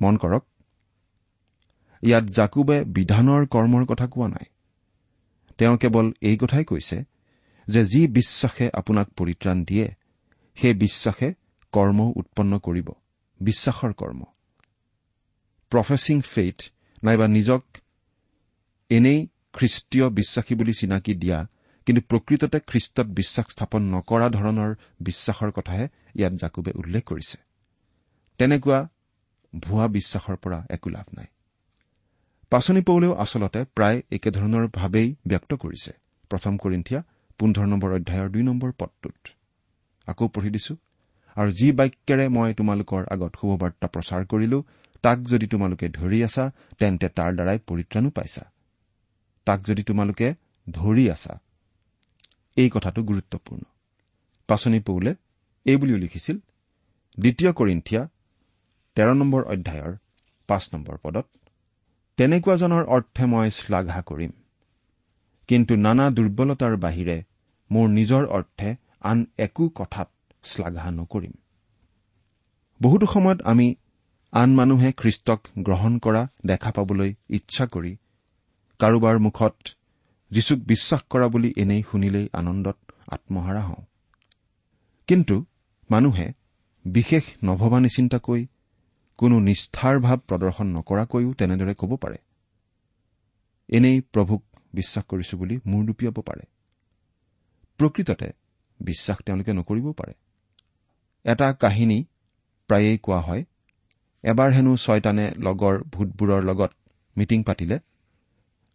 মন 0.00 0.16
কৰক 0.16 0.44
ইয়াত 2.02 2.24
জাকুবে 2.24 2.84
বিধানৰ 2.84 3.46
কৰ্মৰ 3.46 3.84
কথা 3.84 4.06
কোৱা 4.06 4.28
নাই। 4.28 4.46
তেওঁ 5.58 5.76
কেৱল 5.76 6.12
এই 6.20 6.36
কথাই 6.36 6.64
কৈছে 6.64 7.04
যে 7.68 7.84
যি 7.84 8.06
বিশ্বাসে 8.06 8.70
আপোনাক 8.74 9.08
পৰিত্ৰাণ 9.08 9.64
দিয়ে 9.64 9.94
সেই 10.56 10.74
বিশ্বাসে 10.74 11.34
কৰ্ম 11.72 12.12
উৎপন্ন 12.16 12.58
কৰিব। 12.58 12.88
বিশ্বাসৰ 13.40 13.92
কৰ্ম। 13.92 14.24
প্ৰফেচিং 15.70 16.20
ফেইথ 16.20 16.58
নাইবা 17.04 17.28
নিজক 17.28 17.62
এনেই 18.90 19.28
খ্ৰীষ্টীয় 19.52 20.10
বিশ্বাসী 20.10 20.54
বুলি 20.54 20.72
চিনাকি 20.72 21.14
দিয়া 21.14 21.46
কিন্তু 21.86 22.02
প্ৰকৃততে 22.02 22.60
খ্ৰীষ্টত 22.60 23.06
বিশ্বাস 23.06 23.46
স্থাপন 23.50 23.82
নকৰা 23.82 24.28
ধৰণৰ 24.28 24.74
বিশ্বাসৰ 25.00 25.50
কথাহে 25.50 25.88
ইয়াত 26.14 26.32
জাকুবে 26.32 26.72
উল্লেখ 26.72 27.04
কৰিছে। 27.04 27.38
তেনেকুৱা 28.38 28.88
ভুৱা 29.60 29.88
বিশ্বাসৰ 29.88 30.36
পৰা 30.36 30.66
একো 30.70 30.90
লাভ 30.90 31.06
নাই। 31.16 31.26
পাচনি 32.50 32.80
পৌলেও 32.80 33.12
আচলতে 33.14 33.64
প্ৰায় 33.64 34.02
একেধৰণৰ 34.10 34.68
ভাৱেই 34.68 35.16
ব্যক্ত 35.26 35.54
কৰিছে। 35.54 35.92
প্ৰথম 36.30 36.56
কৰিন্ঠিয়া 36.56 37.02
পোন্ধৰ 37.38 37.66
নম্বৰ 37.66 37.92
অধ্যায়ৰ 37.92 38.28
দুই 38.28 38.42
নম্বৰ 38.42 38.72
পদটোত। 38.72 39.28
আকৌ 40.06 40.28
পঢ়ি 40.28 40.50
দিছো। 40.50 40.76
আৰু 41.38 41.50
যি 41.58 41.68
বাক্যেৰে 41.78 42.26
মই 42.36 42.50
তোমালোকৰ 42.58 43.02
আগত 43.14 43.32
শুভবাৰ্তা 43.40 43.86
প্ৰচাৰ 43.94 44.22
কৰিলো 44.32 44.58
তাক 45.04 45.18
যদি 45.32 45.46
তোমালোকে 45.52 45.86
ধৰি 45.98 46.18
আছা 46.28 46.44
তেন্তে 46.78 47.06
তাৰ 47.18 47.30
দ্বাৰাই 47.38 47.58
পৰিত্ৰাণো 47.68 48.10
পাইছা। 48.16 48.44
তাক 49.46 49.58
যদি 49.68 49.82
তোমালোকে 49.90 50.28
ধৰি 50.66 51.04
আছা 51.14 51.34
এই 52.56 52.68
কথাটো 52.74 53.00
গুৰুত্বপূৰ্ণ। 53.10 53.62
পাচনি 54.48 54.78
পৌলে 54.88 55.12
এই 55.66 55.76
বুলিও 55.76 55.98
লিখিছিল 56.04 56.36
দ্বিতীয় 57.18 57.50
কৰিন্ঠিয়া 57.52 58.02
তেৰ 58.96 59.10
নম্বৰ 59.20 59.42
অধ্যায়ৰ 59.54 59.92
পাঁচ 60.48 60.64
নম্বৰ 60.72 60.96
পদত 61.04 61.26
তেনেকুৱাজনৰ 62.18 62.84
অৰ্থে 62.94 63.24
মই 63.32 63.48
শ্লাঘা 63.58 64.00
কৰিম 64.10 64.32
কিন্তু 65.48 65.72
নানা 65.86 66.06
দুৰ্বলতাৰ 66.16 66.74
বাহিৰে 66.84 67.16
মোৰ 67.70 67.86
নিজৰ 67.98 68.22
অৰ্থে 68.38 68.70
আন 69.10 69.18
একো 69.38 69.64
কথাত 69.74 70.08
শ্লাঘা 70.44 70.90
নকৰিম। 70.90 71.32
বহুতো 72.82 73.06
সময়ত 73.06 73.42
আমি 73.42 73.74
আন 74.32 74.54
মানুহে 74.54 74.92
খ্ৰীষ্টক 74.92 75.40
গ্ৰহণ 75.58 75.98
কৰা 75.98 76.28
দেখা 76.46 76.70
পাবলৈ 76.72 77.14
ইচ্ছা 77.30 77.66
কৰি 77.66 77.96
কাৰোবাৰ 78.78 79.18
মুখত 79.18 79.56
যীচুক 80.30 80.58
বিশ্বাস 80.58 81.02
কৰা 81.10 81.28
বুলি 81.28 81.54
এনেই 81.56 81.82
শুনিলেই 81.92 82.28
আনন্দত 82.32 82.76
আত্মহাৰা 83.08 83.60
হওঁ। 83.60 83.82
কিন্তু 85.06 85.44
মানুহে 85.90 86.32
বিশেষ 86.84 87.24
নভবা 87.44 87.80
নিচিন্তাকৈ 87.80 88.46
কোনো 89.18 89.40
নিষ্ঠাৰ 89.40 89.98
ভাৱ 89.98 90.18
প্ৰদৰ্শন 90.18 90.66
নকৰাকৈও 90.66 91.32
তেনেদৰে 91.32 91.74
ক'ব 91.74 91.96
পাৰে। 91.96 92.18
এনেই 93.68 94.00
প্ৰভুক 94.00 94.42
বিশ্বাস 94.74 95.04
কৰিছো 95.04 95.36
বুলি 95.36 95.60
মূৰ 95.66 95.84
দুপিয়াব 95.84 96.20
পাৰে। 96.20 96.44
প্ৰকৃততে 97.78 98.32
বিশ্বাস 98.80 99.18
তেওঁলোকে 99.26 99.52
নকৰিবও 99.52 99.92
পাৰে। 99.92 100.12
এটা 101.28 101.52
কাহিনী 101.52 102.04
প্ৰায়েই 102.68 102.98
কোৱা 102.98 103.20
হয়। 103.20 103.44
এবাৰ 104.22 104.50
হেনো 104.52 104.76
ছয়তানে 104.76 105.32
লগৰ 105.38 105.82
ভূতবোৰৰ 105.84 106.44
লগত 106.44 106.72
মিটিং 107.16 107.42
পাতিলে। 107.42 107.78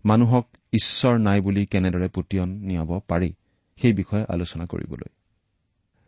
মানুহক 0.06 0.48
ঈশ্বৰ 0.74 1.18
নাই 1.18 1.42
বুলি 1.42 1.66
কেনেদৰে 1.66 2.10
পতিয়ন 2.16 2.50
নিয়াব 2.50 3.00
পাৰি 3.08 3.34
সেই 3.78 3.94
বিষয়ে 3.94 4.26
আলোচনা 4.30 4.66
কৰিবলৈ। 4.66 5.10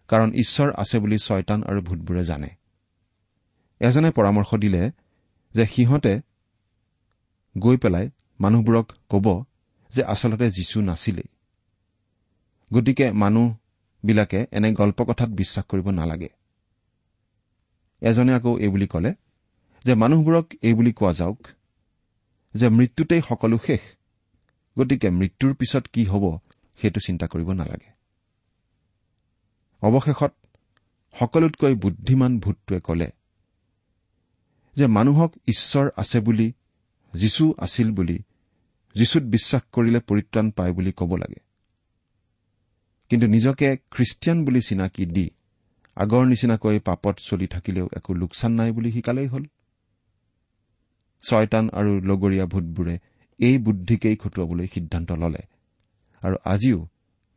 কাৰণ 0.08 0.34
ঈশ্বৰ 0.34 0.74
আছে 0.78 1.00
বুলি 1.00 1.18
ছয়তান 1.18 1.64
আৰু 1.64 1.82
ভূতবোৰে 1.82 2.24
জানে। 2.24 2.50
এজনে 3.80 4.12
পৰামৰ্শ 4.12 4.56
দিলে 4.56 4.92
যে 5.54 5.66
সিহঁতে 5.66 6.22
গৈ 7.58 7.78
পেলাই 7.78 8.10
মানুহবোৰক 8.40 8.92
ক'ব 9.10 9.44
যে 9.94 10.04
আচলতে 10.04 10.52
যীশু 10.52 10.82
নাছিলেই। 10.82 11.30
গতিকে 12.74 13.12
মানুহবিলাকে 13.12 14.46
এনে 14.52 14.74
গল্প 14.74 15.04
কথাত 15.04 15.30
বিশ্বাস 15.30 15.66
কৰিব 15.66 15.90
নালাগে। 15.90 16.30
এজনে 18.02 18.34
আকৌ 18.34 18.60
এইবুলি 18.60 18.88
ক'লে 18.88 19.14
যে 19.86 19.94
মানুহবোৰক 19.94 20.54
এইবুলি 20.62 20.94
কোৱা 20.94 21.14
যাওক 21.14 21.48
যে 22.56 22.70
মৃত্যুতেই 22.70 23.22
সকলো 23.22 23.58
শেষ 23.66 23.80
গতিকে 24.80 25.10
মৃত্যুৰ 25.10 25.54
পিছত 25.54 25.88
কি 25.88 26.06
হ'ব 26.06 26.38
সেইটো 26.82 27.00
চিন্তা 27.08 27.28
কৰিব 27.28 27.52
নালাগে। 27.52 27.90
অৱশেষত 29.82 30.34
সকলোতকৈ 31.20 31.76
বুদ্ধিমান 31.76 32.40
ভূতটোৱে 32.40 32.80
ক'লে 32.80 33.12
যে 34.76 34.88
মানুহক 34.88 35.32
ঈশ্বৰ 35.48 35.90
আছে 35.98 36.20
বুলি 36.20 36.54
যীশু 37.14 37.54
আছিল 37.60 37.92
বুলি 37.92 38.20
যীশুত 38.96 39.24
বিশ্বাস 39.24 39.62
কৰিলে 39.72 40.00
পৰিত্ৰাণ 40.00 40.52
পায় 40.52 40.72
বুলি 40.72 40.92
ক'ব 40.92 41.16
লাগে। 41.16 41.42
কিন্তু 43.10 43.28
নিজকে 43.28 43.78
খ্ৰীষ্টিয়ান 43.92 44.46
বুলি 44.46 44.62
চিনাকি 44.62 45.06
দি 45.06 45.30
আগৰ 45.98 46.24
নিচিনাকৈ 46.26 46.80
পাপত 46.80 47.16
চলি 47.20 47.48
থাকিলেও 47.48 47.88
একো 47.94 48.14
লোকচান 48.14 48.52
নাই 48.52 48.72
বুলি 48.72 48.92
শিকালেই 48.92 49.28
হ'ল। 49.28 49.44
ছয়তান 51.24 51.66
আৰু 51.70 51.92
লগৰীয়া 52.02 52.46
ভূতবোৰে 52.46 52.96
এই 53.40 53.58
বুদ্ধিকেই 53.58 54.16
খটুৱাবলৈ 54.16 54.68
সিদ্ধান্ত 54.68 55.12
ললে। 55.12 55.42
আৰু 56.24 56.36
আজিও 56.46 56.80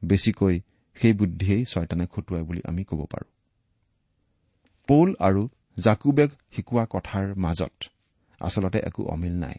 বেছিকৈ 0.02 0.60
সেই 0.96 1.12
বুদ্ধিয়েই 1.12 1.64
ছয়তানে 1.64 2.06
খটুৱাই 2.06 2.42
বুলি 2.42 2.60
আমি 2.64 2.84
ক'ব 2.84 3.00
পাৰোঁ। 3.04 3.30
পৌল 4.88 5.14
আৰু 5.18 5.48
জাকুবেগ 5.76 6.30
শিকোৱা 6.56 6.84
কথাৰ 6.90 7.26
মাজত 7.34 7.76
আচলতে 8.40 8.78
একো 8.78 9.02
অমিল 9.04 9.32
নাই। 9.32 9.56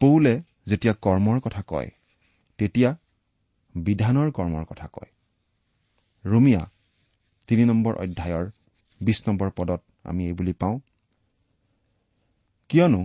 পৌলে 0.00 0.34
যেতিয়া 0.66 0.94
কৰ্মৰ 0.94 1.38
কথা 1.40 1.62
কয় 1.62 1.90
তেতিয়া 2.58 2.90
বিধানৰ 3.74 4.28
কৰ্মৰ 4.30 4.64
কথা 4.64 4.86
কয়। 4.92 5.10
ৰুমিয়া 6.24 6.62
তিনি 7.50 7.64
নম্বৰ 7.64 7.94
অধ্যায়ৰ 7.94 8.50
বিশ 9.00 9.28
নম্বৰ 9.28 9.50
পদত 9.50 9.80
আমি 10.04 10.26
এই 10.26 10.32
বুলি 10.32 10.52
পাওঁ। 10.52 10.76
কিয়নো 12.70 13.00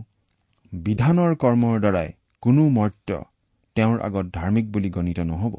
বিধানৰ 0.73 1.31
কৰ্মৰ 1.35 1.79
দ্বাৰাই 1.79 2.09
কোনো 2.41 2.69
মৰ্ত্য 2.69 3.23
তেওঁৰ 3.75 3.97
আগত 4.01 4.25
ধাৰ্মিক 4.33 4.65
বুলি 4.71 4.89
গণিত 4.89 5.19
নহ'ব 5.19 5.55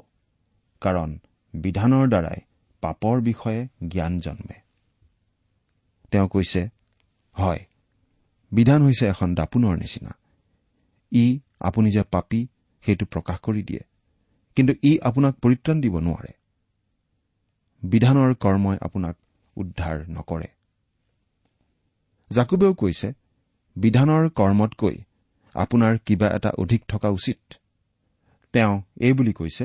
কাৰণ 0.81 1.11
বিধানৰ 1.55 2.09
দ্বাৰাই 2.09 2.38
পাপৰ 2.83 3.21
বিষয়ে 3.21 3.61
জ্ঞান 3.88 4.19
জন্মে। 4.19 4.57
তেওঁ 6.11 6.28
কৈছে 6.28 6.62
হয় 7.35 7.66
বিধান 8.52 8.83
হৈছে 8.83 9.07
এখন 9.07 9.35
দাপোনৰ 9.35 9.75
নিচিনা। 9.78 10.12
ই 11.12 11.40
আপুনি 11.61 11.90
যে 11.90 12.02
পাপী 12.02 12.47
সেইটো 12.85 13.07
প্ৰকাশ 13.07 13.38
কৰি 13.40 13.62
দিয়ে। 13.62 13.83
কিন্তু 14.57 14.73
ই 14.83 14.99
আপোনাক 14.99 15.35
পৰিত্ৰাণ 15.43 15.81
দিব 15.81 15.95
নোৱাৰে। 15.99 16.33
বিধানৰ 17.87 18.31
কৰ্মই 18.35 18.76
আপোনাক 18.81 19.16
উদ্ধাৰ 19.57 19.97
নকৰে। 20.09 20.49
জাকুবেও 22.31 22.73
কৈছে 22.75 23.09
বিধানৰ 23.76 24.25
কৰ্মতকৈ 24.31 24.97
আপোনাৰ 25.55 25.99
কিবা 26.07 26.28
এটা 26.37 26.50
অধিক 26.59 26.83
থকা 26.88 27.09
উচিত। 27.09 27.40
তেওঁ 28.55 28.75
এই 29.00 29.12
বুলি 29.12 29.33
কৈছে 29.33 29.64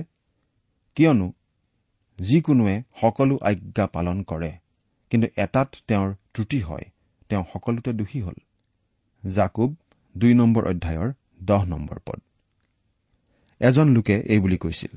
কিয়নো 0.98 1.28
যিকোনোৱে 2.20 2.76
সকলো 3.02 3.36
আজ্ঞা 3.42 3.86
পালন 3.88 4.18
কৰে 4.24 4.52
কিন্তু 5.12 5.28
এটাত 5.38 5.70
তেওঁৰ 5.88 6.10
ত্ৰুটি 6.34 6.60
হয় 6.62 6.86
তেওঁ 7.30 7.44
সকলোতে 7.54 7.92
দোষী 7.94 8.20
হ'ল। 8.22 8.38
জাকুব 9.24 9.70
দুই 10.16 10.34
নম্বৰ 10.34 10.64
অধ্যায়ৰ 10.66 11.10
দহ 11.44 11.62
নম্বৰ 11.66 11.98
পদ। 12.06 12.20
এজন 13.62 13.88
লোকে 13.90 14.16
এই 14.34 14.40
বুলি 14.40 14.58
কৈছিল 14.58 14.94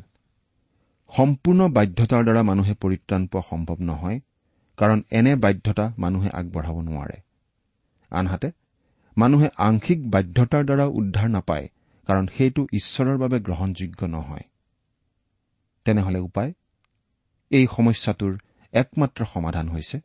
সম্পূৰ্ণ 1.16 1.68
বাধ্যতাৰ 1.68 2.22
দ্বাৰা 2.24 2.42
মানুহে 2.42 2.74
পৰিত্ৰাণ 2.74 3.26
পোৱা 3.26 3.42
সম্ভৱ 3.50 3.76
নহয় 3.80 4.20
কাৰণ 4.78 5.02
এনে 5.10 5.36
বাধ্যতা 5.36 5.84
মানুহে 5.98 6.30
আগবঢ়াব 6.30 6.80
নোৱাৰে। 6.80 7.18
আনহাতে 8.10 8.50
মানুহে 9.16 9.48
আংশিক 9.58 10.10
বাধ্যতাৰ 10.10 10.64
দ্বাৰা 10.64 10.84
উদ্ধাৰ 10.84 11.28
নাপায় 11.28 11.68
কাৰণ 12.08 12.26
সেইটো 12.26 12.66
ঈশ্বৰৰ 12.72 13.16
বাবে 13.18 13.40
গ্ৰহণযোগ্য 13.40 14.00
নহয়। 14.06 14.44
তেনেহলে 15.84 16.18
উপায়? 16.18 16.52
এই 17.50 17.66
সমস্যাটোৰ 17.76 18.38
একমাত্ৰ 18.72 19.24
সমাধান 19.24 19.68
হৈছে 19.68 20.00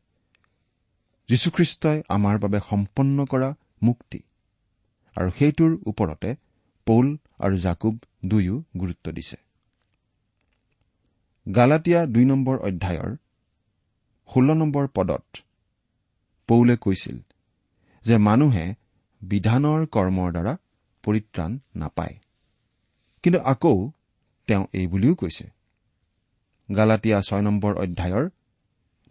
যীশুখ্ৰীষ্টই 1.30 2.02
আমাৰ 2.10 2.40
বাবে 2.40 2.60
সম্পন্ন 2.70 3.26
কৰা 3.26 3.56
মুক্তি। 3.84 4.20
আৰু 5.16 5.30
সেইটোৰ 5.40 5.72
ওপৰতে 5.86 6.36
পৌল 6.86 7.18
আৰু 7.40 7.56
জাকুব 7.58 7.96
দুয়ো 8.26 8.64
গুৰুত্ব 8.78 9.12
দিছে। 9.12 9.49
গালাটীয়া 11.56 12.06
দুই 12.06 12.26
নম্বৰ 12.26 12.58
অধ্যায়ৰ 12.60 13.12
ষোল্ল 14.30 14.50
নম্বৰ 14.54 14.88
পদত 14.88 15.26
পৌলে 16.50 16.76
কৈছিল 16.78 17.18
যে 18.06 18.18
মানুহে 18.18 18.66
বিধানৰ 19.22 19.82
কৰ্মৰ 19.86 20.30
দ্বাৰা 20.32 20.54
পৰিত্ৰাণ 21.04 21.52
নাপায়। 21.76 22.16
কিন্তু 23.24 23.40
আকৌ 23.40 23.92
তেওঁ 24.48 24.64
এই 24.74 24.88
বুলিও 24.88 25.16
কৈছে। 25.16 25.46
গালাটীয়া 26.70 27.22
ছয় 27.22 27.42
নম্বৰ 27.42 27.72
অধ্যায়ৰ 27.76 28.26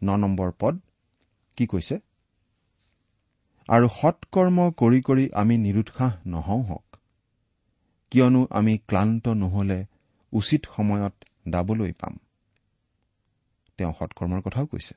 ন 0.02 0.08
নম্বৰ 0.16 0.52
পদ 0.58 0.74
কি 1.56 1.66
কৈছে? 1.66 1.96
আৰু 3.68 3.86
সৎকৰ্ম 3.88 4.58
কৰি 4.70 5.00
কৰি 5.02 5.24
আমি 5.34 5.54
নিৰুৎসাহ 5.58 6.12
নহওঁ 6.26 6.62
হওক 6.62 6.96
কিয়নো 8.10 8.46
আমি 8.50 8.78
ক্লান্ত 8.78 9.28
নহলে 9.28 9.78
উচিত 10.32 10.62
সময়ত 10.76 11.14
দাবলৈ 11.48 11.92
পাম। 11.92 12.14
তেওঁ 13.78 13.92
সৎকৰ্মৰ 13.98 14.40
কথাও 14.40 14.66
কৈছে। 14.66 14.94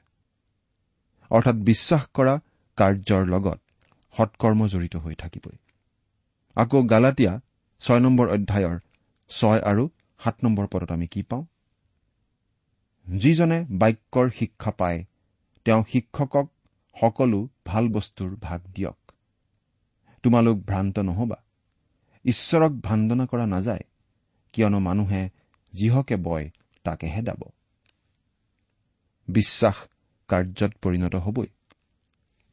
অৰ্থাৎ 1.29 1.55
বিশ্বাস 1.55 2.07
কৰা 2.13 2.39
কাৰ্যৰ 2.75 3.27
লগত 3.27 3.59
সৎকৰ্ম 4.17 4.67
জড়িত 4.67 4.95
হৈ 4.95 5.15
থাকিবই। 5.15 5.57
আকৌ 6.55 6.83
গালাটীয়া 6.83 7.39
ছয় 7.79 7.99
নম্বৰ 7.99 8.29
অধ্যায়ৰ 8.29 8.79
ছয় 9.29 9.61
আৰু 9.61 9.89
সাত 10.19 10.35
নম্বৰ 10.43 10.67
পদত 10.67 10.91
আমি 10.91 11.07
কি 11.07 11.21
পাওঁ? 11.23 11.45
যিজনে 13.07 13.65
বাক্যৰ 13.71 14.29
শিক্ষা 14.29 14.71
পায় 14.71 15.05
তেওঁ 15.65 15.83
শিক্ষকক 15.91 16.51
সকলো 17.01 17.47
ভাল 17.65 17.89
বস্তুৰ 17.89 18.35
ভাগ 18.41 18.61
দিয়ক। 18.75 19.11
তোমালোক 20.23 20.57
ভ্ৰান্ত 20.57 20.99
নহবা। 20.99 21.35
ঈশ্বৰক 22.25 22.71
ভাণ্ডনা 22.71 23.25
কৰা 23.25 23.45
নাযায় 23.45 23.83
কিয়নো 24.53 24.79
মানুহে 24.79 25.29
যিহকে 25.73 26.15
বয় 26.15 26.49
তাকেহে 26.83 27.21
দাব। 27.21 27.41
বিশ্বাস 29.27 29.75
কাৰ্যত 30.27 30.71
পৰিণত 30.81 31.15
হবই। 31.15 31.47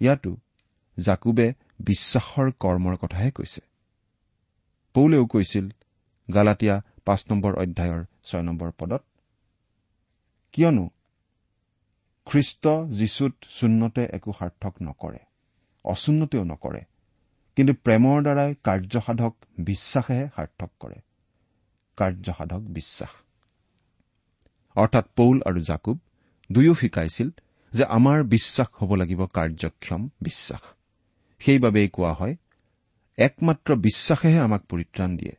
ইয়াতো 0.00 0.36
জাকুবে 0.98 1.54
বিশ্বাসৰ 1.80 2.50
কৰ্মৰ 2.60 2.96
কথাহে 2.96 3.30
কৈছে। 3.30 3.60
পৌলেও 4.94 5.26
কৈছিল 5.26 5.68
গালাটীয়া 6.34 6.80
পাঁচ 7.04 7.24
নম্বৰ 7.30 7.54
অধ্যায়ৰ 7.54 8.04
ছয় 8.24 8.42
নম্বৰ 8.42 8.70
পদত 8.78 9.04
কিয়নো 10.52 10.90
খ্ৰীষ্ট 12.26 12.68
যীশুত 12.90 13.34
শূন্যতে 13.48 14.08
একো 14.12 14.32
সাৰ্থক 14.32 14.74
নকৰে 14.82 15.18
অচূন্যতেও 15.84 16.44
নকৰে 16.44 16.80
কিন্তু 17.56 17.74
প্ৰেমৰ 17.74 18.22
দ্বাৰাই 18.22 18.54
কাৰ্যসাধক 18.64 19.34
বিশ্বাসেহে 19.58 20.28
সাৰ্থক 20.36 20.70
কৰে 20.80 21.00
কাৰ্যসাধক 21.96 22.60
বিশ্বাস। 22.60 23.10
অৰ্থাৎ 24.76 25.04
পৌল 25.16 25.40
আৰু 25.46 25.60
জাকুব 25.60 25.98
দুয়ো 26.52 26.74
শিকাইছিল 26.74 27.30
যে 27.72 27.84
আমাৰ 27.84 28.22
বিশ্বাস 28.22 28.66
হ'ব 28.74 28.94
লাগিব 28.94 29.26
কাৰ্যক্ষম 29.26 30.08
বিশ্বাস। 30.22 30.60
সেইবাবেই 31.38 31.88
কোৱা 31.88 32.12
হয় 32.12 32.36
একমাত্ৰ 33.16 33.74
বিশ্বাসেহে 33.74 34.38
আমাক 34.38 34.66
পৰিত্ৰাণ 34.66 35.16
দিয়ে। 35.16 35.32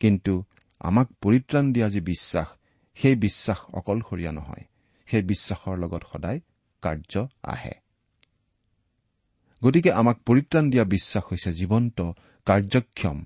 কিন্তু 0.00 0.44
আমাক 0.80 1.12
পৰিত্ৰাণ 1.12 1.72
দিয়া 1.72 1.88
যি 1.88 2.00
বিশ্বাস 2.00 2.46
সেই 2.94 3.14
বিশ্বাস 3.14 3.58
অকলশৰীয়া 3.74 4.32
নহয়। 4.32 4.64
সেই 5.06 5.22
বিশ্বাসৰ 5.22 5.76
লগত 5.78 6.02
সদায় 6.12 6.40
কাৰ্য 6.82 7.26
আহে। 7.42 7.72
গতিকে 9.64 9.92
আমাক 9.92 10.18
পৰিত্ৰাণ 10.18 10.70
দিয়া 10.70 10.84
বিশ্বাস 10.84 11.24
হৈছে 11.24 11.52
জীৱন্ত 11.52 12.12
কাৰ্যক্ষম 12.44 13.24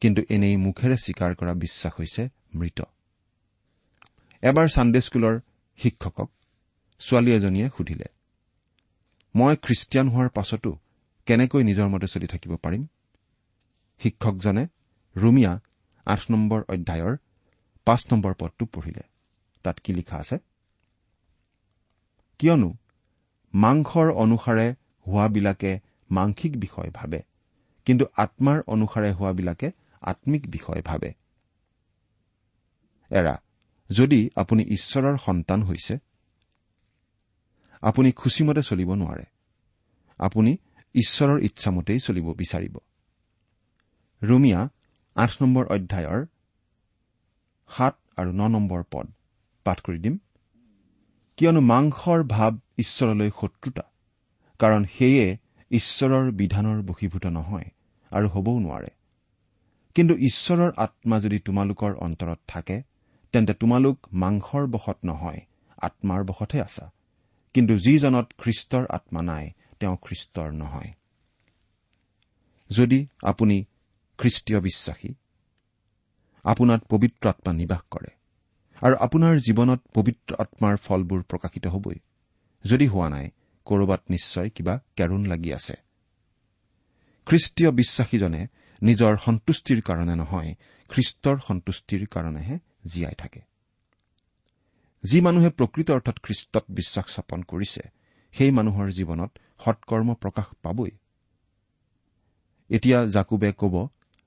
কিন্তু 0.00 0.22
এনেই 0.28 0.56
মুখেৰে 0.56 0.96
স্বীকাৰ 0.96 1.34
কৰা 1.34 1.54
বিশ্বাস 1.54 1.92
হৈছে 2.00 2.28
মৃত। 2.54 2.82
এবাৰ 4.42 4.68
ছানডে 4.68 5.00
স্কুলৰ 5.00 5.40
শিক্ষকক 5.78 6.30
ছোৱালী 7.00 7.30
এজনীয়ে 7.32 7.68
সুধিলে 7.76 8.08
মই 9.34 9.56
খ্ৰীষ্টিয়ান 9.56 10.08
হোৱাৰ 10.08 10.28
পাছতো 10.28 10.78
কেনেকৈ 11.26 11.62
নিজৰ 11.62 11.88
মতে 11.88 12.06
চলি 12.06 12.26
থাকিব 12.26 12.56
পাৰিম? 12.56 12.86
শিক্ষকজনে 13.98 14.66
ৰুমিয়া 15.16 15.52
আঠ 16.06 16.20
নম্বৰ 16.30 16.60
অধ্যায়ৰ 16.68 17.16
পাঁচ 17.84 18.12
নম্বৰ 18.12 18.34
পদটো 18.38 18.64
পঢ়িলে। 18.66 19.02
তাত 19.64 19.76
কি 19.78 19.92
লিখা 19.92 20.16
আছে? 20.16 20.36
কিয়নো 22.38 22.70
মাংসৰ 23.54 24.12
অনুসাৰে 24.12 24.74
হোৱাবিলাকে 25.06 25.80
মাংসিক 26.10 26.60
বিষয় 26.60 26.90
ভাবে 26.94 27.22
কিন্তু 27.84 28.04
আত্মাৰ 28.16 28.62
অনুসাৰে 28.66 29.12
হোৱাবিলাকে 29.12 29.72
আম্মিক 30.00 30.50
বিষয় 30.50 30.82
ভাবে। 30.82 31.14
এৰা 33.10 33.34
যদি 33.90 34.30
আপুনি 34.36 34.62
ঈশ্বৰৰ 34.62 35.16
সন্তান 35.16 35.62
হৈছে 35.62 35.98
আপুনি 37.82 38.12
খুচিমতে 38.12 38.62
চলিব 38.62 38.94
নোৱাৰে। 38.94 39.24
আপুনি 40.18 40.56
ঈশ্বৰৰ 40.94 41.42
ইচ্ছামতেই 41.42 41.98
চলিব 41.98 42.32
বিচাৰিব। 42.32 42.78
ৰুমিয়া 44.22 44.68
আঠ 45.14 45.42
নম্বৰ 45.42 45.66
অধ্যায়ৰ 45.66 46.26
সাত 47.68 47.98
আৰু 48.16 48.32
ন 48.32 48.48
নম্বৰ 48.48 48.82
পদ। 48.90 49.06
পাঠ 49.64 49.80
কৰি 49.80 49.98
দিম। 49.98 50.18
কিয়নো 51.36 51.60
মাংসৰ 51.60 52.22
ভাৱ 52.22 52.52
ঈশ্বৰলৈ 52.78 53.30
শত্ৰুতা 53.30 53.82
কাৰণ 54.58 54.84
সেয়ে 54.84 55.36
ঈশ্বৰৰ 55.70 56.30
বিধানৰ 56.30 56.82
বশীভূত 56.82 57.26
নহয় 57.26 57.64
আৰু 58.10 58.28
হবও 58.28 58.58
নোৱাৰে। 58.58 58.86
কিন্তু 59.94 60.14
ঈশ্বৰৰ 60.14 60.72
আত্মা 60.76 61.20
যদি 61.20 61.38
তোমালোকৰ 61.38 61.94
অন্তৰত 61.94 62.38
থাকে 62.46 62.82
তেন্তে 63.36 63.54
তোমালোক 63.54 63.96
মাংসৰ 64.12 64.64
বশত 64.66 64.98
নহয় 65.04 65.40
আত্মাৰ 65.82 66.22
বশতহে 66.24 66.60
আছা। 66.60 66.84
কিন্তু 67.54 67.74
যিজনত 67.78 68.26
খ্ৰীষ্টৰ 68.38 68.84
আত্মা 68.88 69.22
নাই 69.22 69.44
তেওঁ 69.80 69.96
খ্ৰীষ্টৰ 69.96 70.48
নহয়। 70.52 70.90
যদি 72.70 72.98
আপুনি 73.22 73.56
খ্ৰীষ্টীয় 74.18 74.60
বিশ্বাসী 74.60 75.10
আপোনাত 76.44 76.80
পবিত্ৰ 76.88 77.28
আত্মা 77.28 77.52
নিবাস 77.52 77.82
কৰে 77.90 78.10
আৰু 78.82 78.94
আপোনাৰ 78.96 79.34
জীৱনত 79.38 79.80
পবিত্ৰ 79.94 80.30
আত্মাৰ 80.38 80.76
ফলবোৰ 80.76 81.20
প্ৰকাশিত 81.22 81.66
হবই 81.66 81.98
যদি 82.64 82.86
হোৱা 82.86 83.08
নাই 83.08 83.26
কৰবাত 83.66 84.02
নিশ্চয় 84.10 84.48
কিবা 84.50 84.74
কেৰুণ 84.96 85.22
লাগি 85.24 85.50
আছে। 85.52 85.76
খ্ৰীষ্টীয় 87.26 87.70
বিশ্বাসীজনে 87.70 88.42
নিজৰ 88.82 89.12
সন্তুষ্টিৰ 89.16 89.80
কাৰণে 89.82 90.14
নহয় 90.14 90.50
খ্ৰীষ্টৰ 90.90 91.36
সন্তুষ্টিৰ 91.48 92.06
কাৰণেহে 92.06 92.58
জীয়াই 92.86 93.16
থাকে। 93.18 93.40
যি 95.04 95.18
মানুহে 95.20 95.50
প্ৰকৃত 95.50 95.88
অৰ্থত 95.90 96.16
খ্ৰীষ্টত 96.22 96.64
বিশ্বাস 96.70 97.06
স্থাপন 97.10 97.40
কৰিছে 97.42 97.82
সেই 98.34 98.50
মানুহৰ 98.50 98.86
জীৱনত 98.90 99.30
সৎকৰ্ম 99.64 100.08
প্ৰকাশ 100.14 100.46
পাবই। 100.62 100.92
এতিয়া 102.70 102.98
জাকুবে 103.06 103.50
কব 103.58 103.74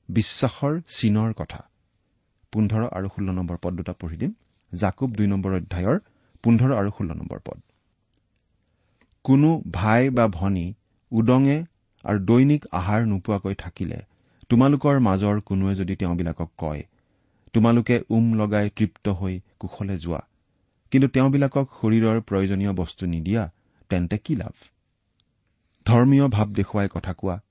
বিশ্বাসৰ 0.09 0.73
চীনৰ 0.89 1.33
কথা। 1.33 1.61
পোন্ধৰ 2.53 2.83
আৰু 2.91 3.07
ষোল্ল 3.07 3.29
নম্বৰ 3.31 3.57
পদ 3.61 3.73
দুটা 3.73 3.93
পঢ়ি 3.93 4.17
দিম। 4.17 4.31
জাকুব 4.71 5.09
দুই 5.11 5.27
নম্বৰ 5.27 5.51
অধ্যায়ৰ 5.53 5.97
পোন্ধৰ 6.43 6.71
আৰু 6.73 6.89
ষোল্ল 6.97 7.11
নম্বৰ 7.13 7.39
পদ। 7.45 7.59
কোনো 9.25 9.49
ভাই 9.73 10.09
বা 10.09 10.25
ভনী 10.27 10.67
উদঙে 11.11 11.57
আৰু 12.05 12.19
দৈনিক 12.19 12.61
আহাৰ 12.71 13.01
নোপোৱাকৈ 13.05 13.55
থাকিলে 13.55 13.99
তোমালোকৰ 14.49 14.95
মাজৰ 14.99 15.35
কোনোৱে 15.41 15.73
যদি 15.75 15.93
তেওঁবিলাকক 15.95 16.49
কয় 16.57 16.81
তোমালোকে 17.53 18.03
উম 18.09 18.33
লগাই 18.33 18.69
তৃপ্ত 18.69 19.09
হৈ 19.09 19.41
কুশলে 19.59 19.97
যোৱা। 19.97 20.21
কিন্তু 20.91 21.07
তেওঁবিলাকক 21.07 21.69
শৰীৰৰ 21.81 22.21
প্ৰয়োজনীয় 22.21 22.73
বস্তু 22.73 23.05
নিদিয়া 23.05 23.51
তেন্তে 23.89 24.17
কি 24.17 24.35
লাভ? 24.35 24.53
ধৰ্মীয় 25.85 26.27
ভাৱ 26.27 26.47
দেখুৱাই 26.47 26.87
কথা 26.91 27.13
কোৱা 27.13 27.41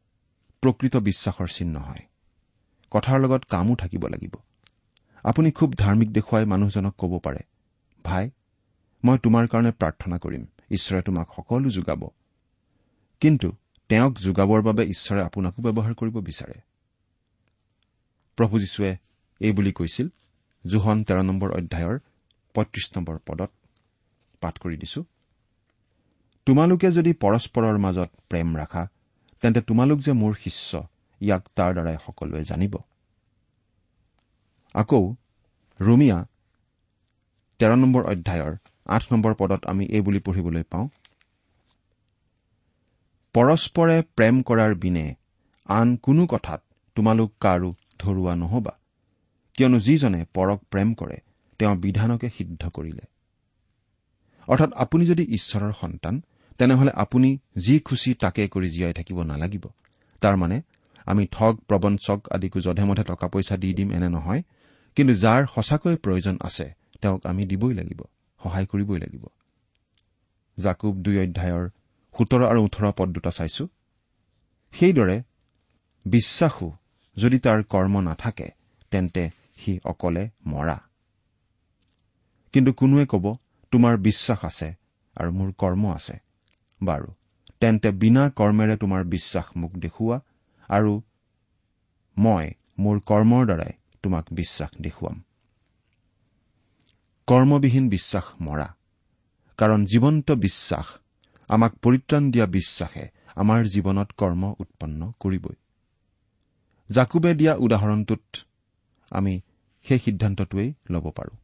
প্ৰকৃত 0.61 0.97
বিশ্বাসৰ 0.97 1.47
চিহ্ন 1.47 1.77
হয়। 1.79 2.03
কথাৰ 2.91 3.21
লগত 3.21 3.45
কামো 3.45 3.75
থাকিব 3.75 4.07
লাগিব। 4.07 4.35
আপুনি 5.25 5.51
খুব 5.51 5.75
ধাৰ্মিক 5.75 6.13
দেখুৱাই 6.13 6.45
মানুহজনক 6.45 6.95
ক'ব 6.99 7.19
পাৰে 7.19 7.39
ভাই 8.05 8.31
মই 9.05 9.19
তোমাৰ 9.19 9.47
কাৰণে 9.47 9.71
প্ৰাৰ্থনা 9.71 10.19
কৰিম 10.19 10.47
ঈশ্বৰে 10.71 11.03
তোমাক 11.03 11.29
সকলো 11.37 11.71
যোগাব। 11.71 12.11
কিন্তু 13.21 13.53
তেওঁক 13.89 14.19
যোগাবৰ 14.19 14.63
বাবে 14.63 14.85
ঈশ্বৰে 14.85 15.23
আপোনাকো 15.23 15.63
ব্যৱহাৰ 15.63 15.95
কৰিব 15.95 16.21
বিচাৰে। 16.21 16.55
প্ৰভু 18.37 18.59
যীশুৱে 18.59 18.97
এই 19.41 19.53
বুলি 19.57 19.73
কৈছিল 19.79 20.07
জোহন 20.65 20.99
তেৰ 21.09 21.21
নম্বৰ 21.29 21.51
অধ্যায়ৰ 21.59 21.97
পঁয়ত্ৰিশ 22.55 22.87
নম্বৰ 22.97 23.17
পদত 23.29 23.51
পাঠ 24.43 24.55
কৰি 24.63 24.77
দিছো। 24.83 25.01
তোমালোকে 26.47 26.89
যদি 26.99 27.13
পৰস্পৰৰ 27.25 27.77
মাজত 27.85 28.11
প্ৰেম 28.31 28.49
ৰাখা 28.61 28.83
তেন্তে 29.43 29.61
তোমালোক 29.69 29.99
যে 30.07 30.13
মোৰ 30.21 30.33
শিষ্য 30.45 30.71
ইয়াক 31.21 31.43
তাৰ 31.57 31.71
দ্বাৰাই 31.77 31.97
সকলোৱে 32.07 32.43
জানিব। 32.51 32.75
আকৌ 34.75 35.03
ৰুমিয়া 35.81 36.19
তেৰ 37.61 37.73
নম্বৰ 37.83 38.03
অধ্যায়ৰ 38.13 38.53
আঠ 38.97 39.03
নম্বৰ 39.13 39.33
পদত 39.41 39.63
আমি 39.73 39.85
এই 39.97 40.03
বুলি 40.07 40.21
পঢ়িবলৈ 40.27 40.65
পাওঁ 40.73 40.87
পৰস্পৰে 43.35 43.97
প্ৰেম 44.17 44.37
কৰাৰ 44.49 44.73
বিনে 44.83 45.07
আন 45.69 45.97
কোনো 46.05 46.27
কথাত 46.27 46.61
তোমালোক 46.97 47.31
কাৰো 47.41 47.71
ধৰুৱা 47.99 48.35
নহবা। 48.43 48.78
কিয়নো 49.59 49.79
যিজনে 49.79 50.21
পৰক 50.37 50.61
প্ৰেম 50.73 50.89
কৰে 50.95 51.17
তেওঁ 51.61 51.75
বিধানকে 51.77 52.29
সিদ্ধ 52.37 52.63
কৰিলে। 52.77 53.05
অৰ্থাৎ 54.49 54.71
আপুনি 54.75 55.05
যদি 55.07 55.25
ঈশ্বৰৰ 55.37 55.73
সন্তান 55.73 56.15
তেনেহলে 56.59 56.93
আপুনি 57.05 57.31
যি 57.59 57.75
খুচি 57.79 58.11
তাকে 58.15 58.43
কৰি 58.49 58.69
জীয়াই 58.69 58.93
থাকিব 58.93 59.19
নালাগিব। 59.23 59.65
তাৰমানে 60.23 60.59
আমি 61.07 61.25
ঠগ 61.27 61.53
প্ৰবঞ্চক 61.69 62.21
আদিকো 62.35 62.59
যধে 62.61 62.85
মধে 62.85 63.05
টকা 63.05 63.27
পইচা 63.29 63.57
দি 63.57 63.69
দিম 63.75 63.89
এনে 63.93 64.09
নহয় 64.09 64.43
কিন্তু 64.97 65.15
যাৰ 65.15 65.41
সঁচাকৈ 65.55 65.95
প্ৰয়োজন 65.97 66.37
আছে 66.41 66.67
তেওঁক 67.01 67.21
আমি 67.27 67.43
দিবই 67.47 67.75
লাগিব 67.75 68.01
সহায় 68.41 68.67
কৰিবই 68.67 68.99
লাগিব। 68.99 69.25
জাকুব 70.59 70.95
দুই 71.05 71.17
অধ্যায়ৰ 71.25 71.65
সোতৰ 72.15 72.43
আৰু 72.51 72.61
ওঠৰ 72.67 72.85
পদ 72.99 73.09
দুটা 73.13 73.31
চাইছো। 73.31 73.65
সেইদৰে 74.75 75.17
বিশ্বাসো 76.07 76.69
যদি 77.17 77.39
তাৰ 77.39 77.59
কৰ্ম 77.73 77.95
নাথাকে 78.01 78.49
তেন্তে 78.93 79.23
সি 79.59 79.73
অকলে 79.85 80.25
মৰা। 80.47 80.79
কিন্তু 82.55 82.73
কোনোৱে 82.73 83.05
কব 83.07 83.27
তোমাৰ 83.73 83.95
বিশ্বাস 83.99 84.45
আছে 84.45 84.69
আৰু 85.17 85.31
মোৰ 85.33 85.51
কৰ্ম 85.53 85.83
আছে। 85.93 86.17
বাৰু 86.81 87.09
তেন্তে 87.61 87.91
বিনা 87.91 88.25
কৰ্মেৰে 88.31 88.77
তোমাৰ 88.77 89.05
বিশ্বাস 89.05 89.47
মোক 89.57 89.73
দেখুওৱা 89.75 90.19
আৰু 90.69 90.93
মই 92.17 92.47
মোৰ 92.79 92.97
কৰ্মৰ 93.07 93.43
দ্বাৰাই 93.47 93.73
তোমাক 94.03 94.25
বিশ্বাস 94.33 94.71
দেখুৱাম। 94.81 95.17
কৰ্মবিহীন 97.29 97.89
বিশ্বাস 97.89 98.27
মৰা 98.41 98.69
কাৰণ 99.59 99.81
জীৱন্ত 99.85 100.29
বিশ্বাস 100.31 100.87
আমাক 101.49 101.73
পৰিত্ৰাণ 101.77 102.31
দিয়া 102.31 102.47
বিশ্বাসে 102.47 103.05
আমাৰ 103.37 103.61
জীৱনত 103.65 104.09
কৰ্ম 104.17 104.43
উৎপন্ন 104.59 105.01
কৰিবই। 105.21 105.57
জাকুবে 106.91 107.31
দিয়া 107.35 107.53
উদাহৰণটোত 107.55 108.25
আমি 109.11 109.35
সেই 109.83 109.99
সিদ্ধান্তটোৱেই 109.99 110.75
ল'ব 110.91 111.11
পাৰো। 111.11 111.37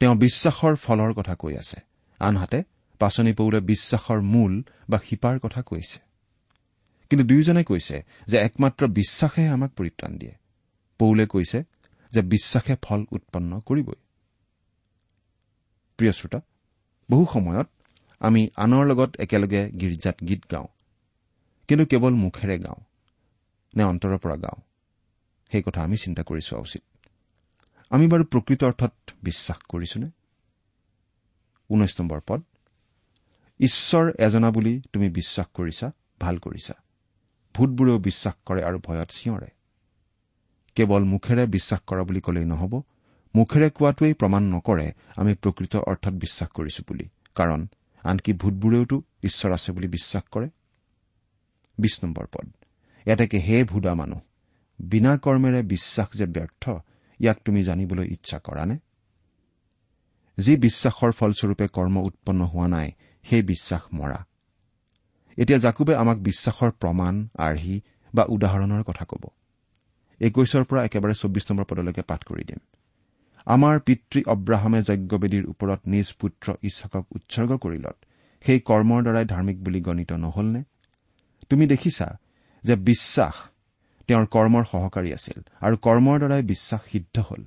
তেওঁ 0.00 0.14
বিশ্বাসৰ 0.14 0.76
ফলৰ 0.76 1.12
কথা 1.12 1.34
কৈ 1.34 1.56
আছে। 1.56 1.80
আনহাতে 2.18 2.62
পাচনি 2.98 3.32
পৌলে 3.32 3.60
বিশ্বাসৰ 3.60 4.20
মূল 4.20 4.62
বা 4.88 4.98
শিপাৰ 4.98 5.38
কথা 5.38 5.62
কৈছে। 5.62 5.98
কিন্তু 7.10 7.26
দুয়োজনে 7.26 7.64
কৈছে 7.64 8.04
যে 8.26 8.38
একমাত্ৰ 8.38 8.86
বিশ্বাসেহে 8.86 9.48
আমাক 9.48 9.72
পৰিত্ৰাণ 9.72 10.18
দিয়ে। 10.18 10.34
পৌলে 10.98 11.26
কৈছে 11.26 11.62
যে 12.10 12.22
বিশ্বাসে 12.22 12.76
ফল 12.82 13.04
উৎপন্ন 13.10 13.60
কৰিবই। 13.60 13.94
প্ৰিয় 15.96 16.12
শ্ৰোতা 16.12 16.40
বহু 17.10 17.26
সময়ত 17.32 17.68
আমি 18.20 18.48
আনৰ 18.56 18.86
লগত 18.86 19.20
একেলগে 19.20 19.70
গীৰ্জাত 19.70 20.16
গীত 20.28 20.44
গাওঁ। 20.52 20.66
কিন্তু 21.68 21.86
কেৱল 21.86 22.14
মুখেৰে 22.14 22.58
গাওঁ 22.58 22.84
নে 23.76 23.84
অন্তৰৰ 23.84 24.18
পৰা 24.18 24.36
গাওঁ? 24.36 24.62
সেই 25.52 25.62
কথা 25.62 25.82
আমি 25.82 25.96
চিন্তা 25.96 26.22
কৰি 26.22 26.40
চোৱা 26.40 26.60
উচিত। 26.60 26.82
আমি 27.90 28.06
বাৰু 28.06 28.24
প্ৰকৃত 28.24 28.64
অৰ্থত 28.64 28.92
বিশ্বাস 29.22 29.56
কৰিছোনে? 29.68 30.10
ঊনৈশ 31.70 32.00
নম্বৰ 32.00 32.20
পদ। 32.26 32.42
ঈশ্বৰ 33.60 34.12
এজনা 34.18 34.50
বুলি 34.50 34.80
তুমি 34.92 35.10
বিশ্বাস 35.10 35.46
কৰিছা 35.54 35.90
ভাল 36.20 36.38
কৰিছা। 36.38 36.74
ভূতবোৰেও 37.54 37.98
বিশ্বাস 37.98 38.34
কৰে 38.46 38.62
আৰু 38.62 38.78
ভয়ত 38.78 39.08
চিঞৰে। 39.10 39.46
কেৱল 40.74 41.04
মুখেৰে 41.04 41.46
বিশ্বাস 41.46 41.80
কৰা 41.80 42.02
বুলি 42.02 42.20
ক'লেই 42.20 42.44
নহ'ব 42.44 42.82
মুখেৰে 43.34 43.70
কোৱাটোৱেই 43.70 44.14
প্ৰমাণ 44.14 44.42
নকৰে 44.42 44.92
আমি 45.16 45.34
প্ৰকৃত 45.34 45.76
অৰ্থত 45.76 46.12
বিশ্বাস 46.12 46.50
কৰিছো 46.50 46.82
বুলি। 46.88 47.08
কাৰণ 47.34 47.66
আনকি 48.02 48.32
ভূতবোৰেওতো 48.32 49.02
ঈশ্বৰ 49.24 49.52
আছে 49.52 49.72
বুলি 49.72 49.88
বিশ্বাস 49.88 50.22
কৰে। 50.30 50.48
বিশ 51.78 52.04
নম্বৰ 52.04 52.26
পদ। 52.26 52.52
ইয়াতে 53.06 53.38
হে 53.38 53.64
ভুদা 53.64 53.94
মানুহ 53.94 54.20
বিনা 54.78 55.18
কৰ্মেৰে 55.18 55.62
বিশ্বাস 55.62 56.08
যে 56.14 56.26
ব্যৰ্থ 56.26 56.70
ইয়াক 57.20 57.38
তুমি 57.44 57.62
জানিবলৈ 57.62 58.06
ইচ্ছা 58.06 58.38
কৰা 58.38 58.64
নে 58.64 58.76
যি 60.38 60.56
বিশ্বাসৰ 60.56 61.10
ফলস্বৰূপে 61.12 61.66
কৰ্ম 61.66 61.96
উৎপন্ন 61.98 62.40
হোৱা 62.44 62.68
নাই 62.68 62.88
সেই 63.22 63.42
বিশ্বাস 63.42 63.82
মৰা। 63.92 64.24
এতিয়া 65.38 65.58
জাকুবে 65.58 65.94
আমাক 65.96 66.18
বিশ্বাসৰ 66.18 66.70
প্ৰমাণ 66.70 67.28
আৰ্হি 67.38 67.80
বা 68.14 68.24
উদাহৰণৰ 68.28 68.82
কথা 68.82 69.04
ক'ব। 69.04 69.24
একৈশৰ 70.20 70.64
পৰা 70.64 70.84
একেবাৰে 70.84 71.14
চৌব্বিছ 71.14 71.44
নম্বৰ 71.50 71.64
পদলৈকে 71.64 72.02
পাঠ 72.02 72.24
কৰি 72.24 72.44
দিম। 72.44 72.60
আমাৰ 73.46 73.80
পিতৃ 73.80 74.20
অব্ৰাহামে 74.26 74.80
যজ্ঞবেদীৰ 74.82 75.44
ওপৰত 75.46 75.80
নিজ 75.86 76.08
পুত্ৰ 76.14 76.46
ইচ্ছাকক 76.62 77.04
উৎসৰ্গ 77.16 77.50
কৰিলত 77.56 77.96
সেই 78.44 78.60
কৰ্মৰ 78.60 79.00
দ্বাৰাই 79.02 79.24
ধাৰ্মিক 79.24 79.58
বুলি 79.64 79.80
গণিত 79.80 80.12
নহলনে? 80.12 80.62
তুমি 81.50 81.66
দেখিছা 81.66 82.18
যে 82.64 82.74
বিশ্বাস 82.76 83.49
তেওঁৰ 84.10 84.26
কৰ্মৰ 84.26 84.64
সহকাৰী 84.64 85.12
আছিল 85.12 85.42
আৰু 85.60 85.76
কৰ্মৰ 85.76 86.18
দ্বাৰাই 86.18 86.42
বিশ্বাস 86.42 86.80
সিদ্ধ 86.92 87.18
হল। 87.18 87.44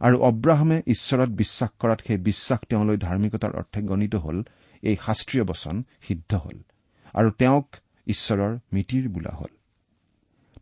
আৰু 0.00 0.16
অব্ৰাহামে 0.18 0.82
ঈশ্বৰত 0.86 1.28
বিশ্বাস 1.28 1.70
কৰাত 1.78 2.00
সেই 2.06 2.18
বিশ্বাস 2.18 2.60
তেওঁলৈ 2.68 2.96
ধাৰ্মিকতাৰ 2.96 3.52
অৰ্থে 3.56 3.82
গণিত 3.82 4.14
হল 4.14 4.42
এই 4.82 4.96
শাস্ত্ৰীয় 5.06 5.44
বচন 5.44 5.84
সিদ্ধ 6.08 6.34
হল 6.34 6.58
আৰু 7.14 7.30
তেওঁক 7.30 7.76
ঈশ্বৰৰ 8.06 8.58
মিতিৰ 8.72 9.08
বোলা 9.08 9.30
হল। 9.30 9.52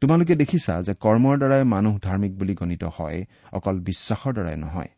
তোমালোকে 0.01 0.35
দেখিছা 0.35 0.83
যে 0.83 0.95
কৰ্মৰ 1.01 1.37
দ্বাৰাই 1.39 1.65
মানুহ 1.65 1.99
ধাৰ্মিক 1.99 2.39
বুলি 2.39 2.55
গণিত 2.55 2.85
হয় 2.85 3.25
অকল 3.53 3.81
বিশ্বাসৰ 3.81 4.33
দ্বাৰাই 4.33 4.57
নহয়। 4.57 4.89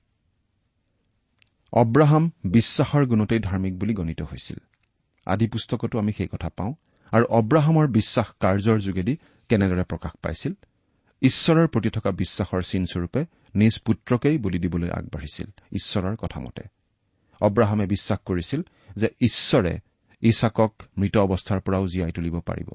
অব্ৰাহাম 1.73 2.31
বিশ্বাসৰ 2.45 3.07
গুণতেই 3.07 3.39
ধাৰ্মিক 3.39 3.79
বুলি 3.79 3.95
গণিত 3.95 4.23
হৈছিল। 4.23 4.59
আদি 5.27 5.47
পুস্তকতো 5.47 5.99
আমি 5.99 6.13
সেই 6.13 6.27
কথা 6.27 6.49
পাওঁ। 6.49 6.75
আৰু 7.13 7.25
অব্ৰাহামৰ 7.25 7.87
বিশ্বাস 7.89 8.33
কাৰ্যৰ 8.41 8.79
যোগেদি 8.79 9.17
কেনেদৰে 9.51 9.85
প্ৰকাশ 9.85 10.13
পাইছিল? 10.23 10.53
ঈশ্বৰৰ 11.23 11.67
প্ৰতি 11.67 11.91
থকা 11.91 12.11
বিশ্বাসৰ 12.11 12.63
চিনস্বৰূপে 12.63 13.21
নিজ 13.55 13.75
পুত্ৰকেই 13.79 14.39
বলি 14.39 14.59
দিবলৈ 14.59 14.91
আগবাঢ়িছিল 14.91 15.49
ঈশ্বৰৰ 15.73 16.17
কথামতে। 16.17 16.63
অব্ৰাহামে 17.41 17.87
বিশ্বাস 17.87 18.19
কৰিছিল 18.25 18.61
যে 18.97 19.09
ঈশ্বৰে 19.21 19.73
ইছাকক 20.23 20.73
মৃত 20.99 21.17
অৱস্থাৰ 21.17 21.61
পৰাও 21.61 21.87
জীয়াই 21.87 22.13
তুলিব 22.13 22.41
পাৰিব। 22.41 22.71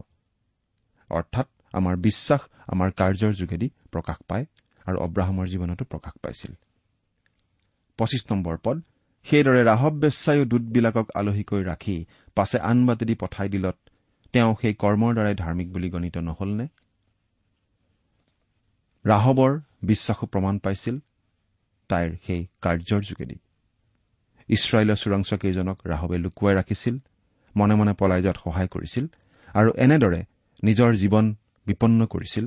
অৰ্থাৎ 1.10 1.48
আমাৰ 1.74 1.96
বিশ্বাস 1.98 2.42
আমাৰ 2.68 2.92
কাৰ্যৰ 2.92 3.34
যোগেদি 3.34 3.68
প্ৰকাশ 3.92 4.18
পায় 4.28 4.46
আৰু 4.86 4.98
অব্ৰাহামৰ 4.98 5.46
জীৱনতো 5.48 5.86
প্ৰকাশ 5.86 6.14
পাইছিল। 6.24 6.54
পঁচিছ 7.98 8.24
নম্বৰ 8.32 8.58
পদ 8.64 8.78
সেইদৰে 9.26 9.62
ৰাহব 9.64 9.94
বেচ্ছায়ো 10.00 10.46
দূতবিলাকক 10.46 11.08
আলহীকৈ 11.16 11.64
ৰাখি 11.64 12.06
পাছে 12.36 12.58
আন 12.60 12.86
বাটেদি 12.86 13.16
পঠাই 13.16 13.50
দিলত 13.50 13.78
তেওঁ 14.36 14.52
সেই 14.62 14.74
কৰ্মৰ 14.84 15.12
দ্বাৰাই 15.16 15.36
ধাৰ্মিক 15.44 15.68
বুলি 15.74 15.90
গণিত 15.90 16.18
নহলনে? 16.30 16.66
ৰাহবৰ 19.06 19.52
বিশ্বাসো 19.90 20.26
প্ৰমাণ 20.34 20.56
পাইছিল 20.66 20.96
তাইৰ 21.90 22.10
সেই 22.26 22.42
কাৰ্যৰ 22.64 23.02
যোগেদি। 23.10 23.38
ইছৰাইলৰ 24.50 24.98
চোৰাংচকেইজনক 25.04 25.78
ৰাহবে 25.92 26.18
লুকুৱাই 26.18 26.54
ৰাখিছিল 26.60 26.96
মনে 27.56 27.76
মনে 27.80 27.94
পলাই 28.00 28.22
যোৱাত 28.26 28.38
সহায় 28.46 28.70
কৰিছিল 28.74 29.06
আৰু 29.56 29.70
এনেদৰে 29.86 30.22
নিজৰ 30.64 30.90
জীৱন 31.02 31.26
বিপন্ন 31.68 32.00
কৰিছিল 32.14 32.46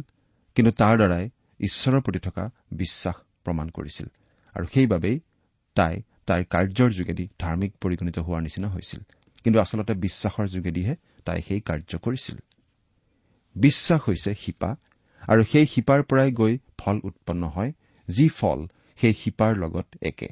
কিন্তু 0.56 0.70
তাৰ 0.80 0.94
দ্বাৰাই 1.00 1.24
ঈশ্বৰৰ 1.60 2.00
প্ৰতি 2.04 2.20
থকা 2.26 2.44
বিশ্বাস 2.72 3.16
প্ৰমাণ 3.44 3.66
কৰিছিল 3.76 4.06
আৰু 4.54 4.66
সেইবাবেই 4.74 5.16
তাই 5.76 5.94
তাইৰ 6.26 6.42
কাৰ্যৰ 6.52 6.90
যোগেদি 6.98 7.24
ধাৰ্মিক 7.42 7.72
পৰিগণিত 7.82 8.16
হোৱাৰ 8.26 8.40
নিচিনা 8.46 8.68
হৈছিল। 8.68 9.00
কিন্তু 9.44 9.58
আচলতে 9.60 9.92
বিশ্বাসৰ 10.04 10.46
যোগেদিহে 10.54 10.94
তাই 11.28 11.40
সেই 11.48 11.60
কাৰ্য 11.68 11.92
কৰিছিল। 12.04 12.38
বিশ্বাস 13.56 14.00
হৈছে 14.06 14.32
শিপা 14.42 14.70
আৰু 15.28 15.42
সেই 15.52 15.66
শিপাৰ 15.66 16.00
পৰাই 16.08 16.30
গৈ 16.40 16.54
ফল 16.78 16.96
উৎপন্ন 17.04 17.42
হয় 17.48 17.72
যি 18.08 18.26
ফল 18.38 18.60
সেই 18.98 19.14
শিপাৰ 19.14 19.52
লগত 19.56 19.88
একে। 20.02 20.28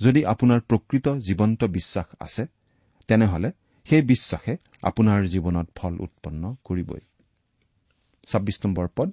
যদি 0.00 0.20
আপোনাৰ 0.24 0.60
প্ৰকৃত 0.60 1.06
জীৱন্ত 1.26 1.60
বিশ্বাস 1.76 2.08
আছে 2.20 2.44
তেনেহলে 3.08 3.48
সেই 3.86 4.02
বিশ্বাসে 4.02 4.54
আপোনাৰ 4.82 5.20
জীৱনত 5.24 5.68
ফল 5.74 5.94
উৎপন্ন 6.00 6.42
কৰিবই। 6.64 7.02
ছাব্বিছ 8.26 8.56
নম্বৰ 8.66 8.88
পদ 8.96 9.10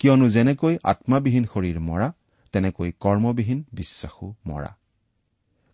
কিয়নো 0.00 0.26
যেনেকৈ 0.28 0.74
আত্মাবিহীন 0.84 1.44
শৰীৰ 1.52 1.78
মৰা 1.80 2.08
তেনেকৈ 2.54 2.90
কৰ্মবিহীন 3.04 3.60
বিশ্বাসো 3.72 4.26
মৰা। 4.46 4.70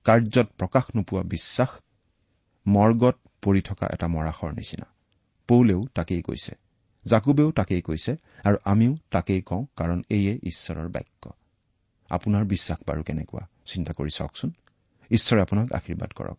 কাৰ্যত 0.07 0.49
প্ৰকাশ 0.59 0.85
নোপোৱা 0.97 1.23
বিশ্বাস 1.35 1.71
মৰ্গত 2.67 3.17
পৰি 3.43 3.61
থকা 3.61 3.87
এটা 3.93 4.07
মৰাশৰ 4.07 4.53
নিচিনা। 4.53 4.87
পৌলেও 5.49 5.83
তাকেই 5.95 6.23
কৈছে 6.23 6.53
জাকুবেও 7.07 7.53
তাকেই 7.53 7.83
কৈছে 7.83 8.17
আৰু 8.45 8.57
আমিও 8.65 8.97
তাকেই 9.11 9.43
কওঁ 9.43 9.67
কাৰণ 9.77 10.03
এয়ে 10.11 10.39
ঈশ্বৰৰ 10.43 10.89
বাক্য। 10.89 11.31
আপোনাৰ 12.11 12.45
বিশ্বাস 12.45 12.79
বাৰু 12.87 13.03
কেনেকুৱা? 13.03 13.47
চিন্তা 13.67 13.93
কৰি 13.93 14.11
চাওকচোন। 14.11 14.51
ঈশ্বৰে 15.11 15.43
আপোনাক 15.43 15.73
আশীৰ্বাদ 15.73 16.13
কৰক। 16.13 16.39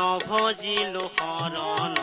নভজিলো 0.00 1.04
শৰণ 1.16 1.96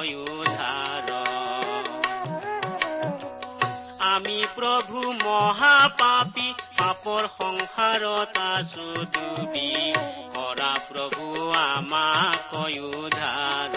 উদ্ধাৰ 0.00 1.08
আমি 4.10 4.38
প্ৰভু 4.56 5.00
মহাপাপী 5.18 6.48
পাপৰ 6.78 7.28
সংসাৰত 7.34 8.34
আছো 8.48 8.88
ডুবি 9.14 9.68
কৰা 10.34 10.72
প্ৰভু 10.88 11.26
আমাক 11.58 12.50
উদ্ধাৰ 12.90 13.76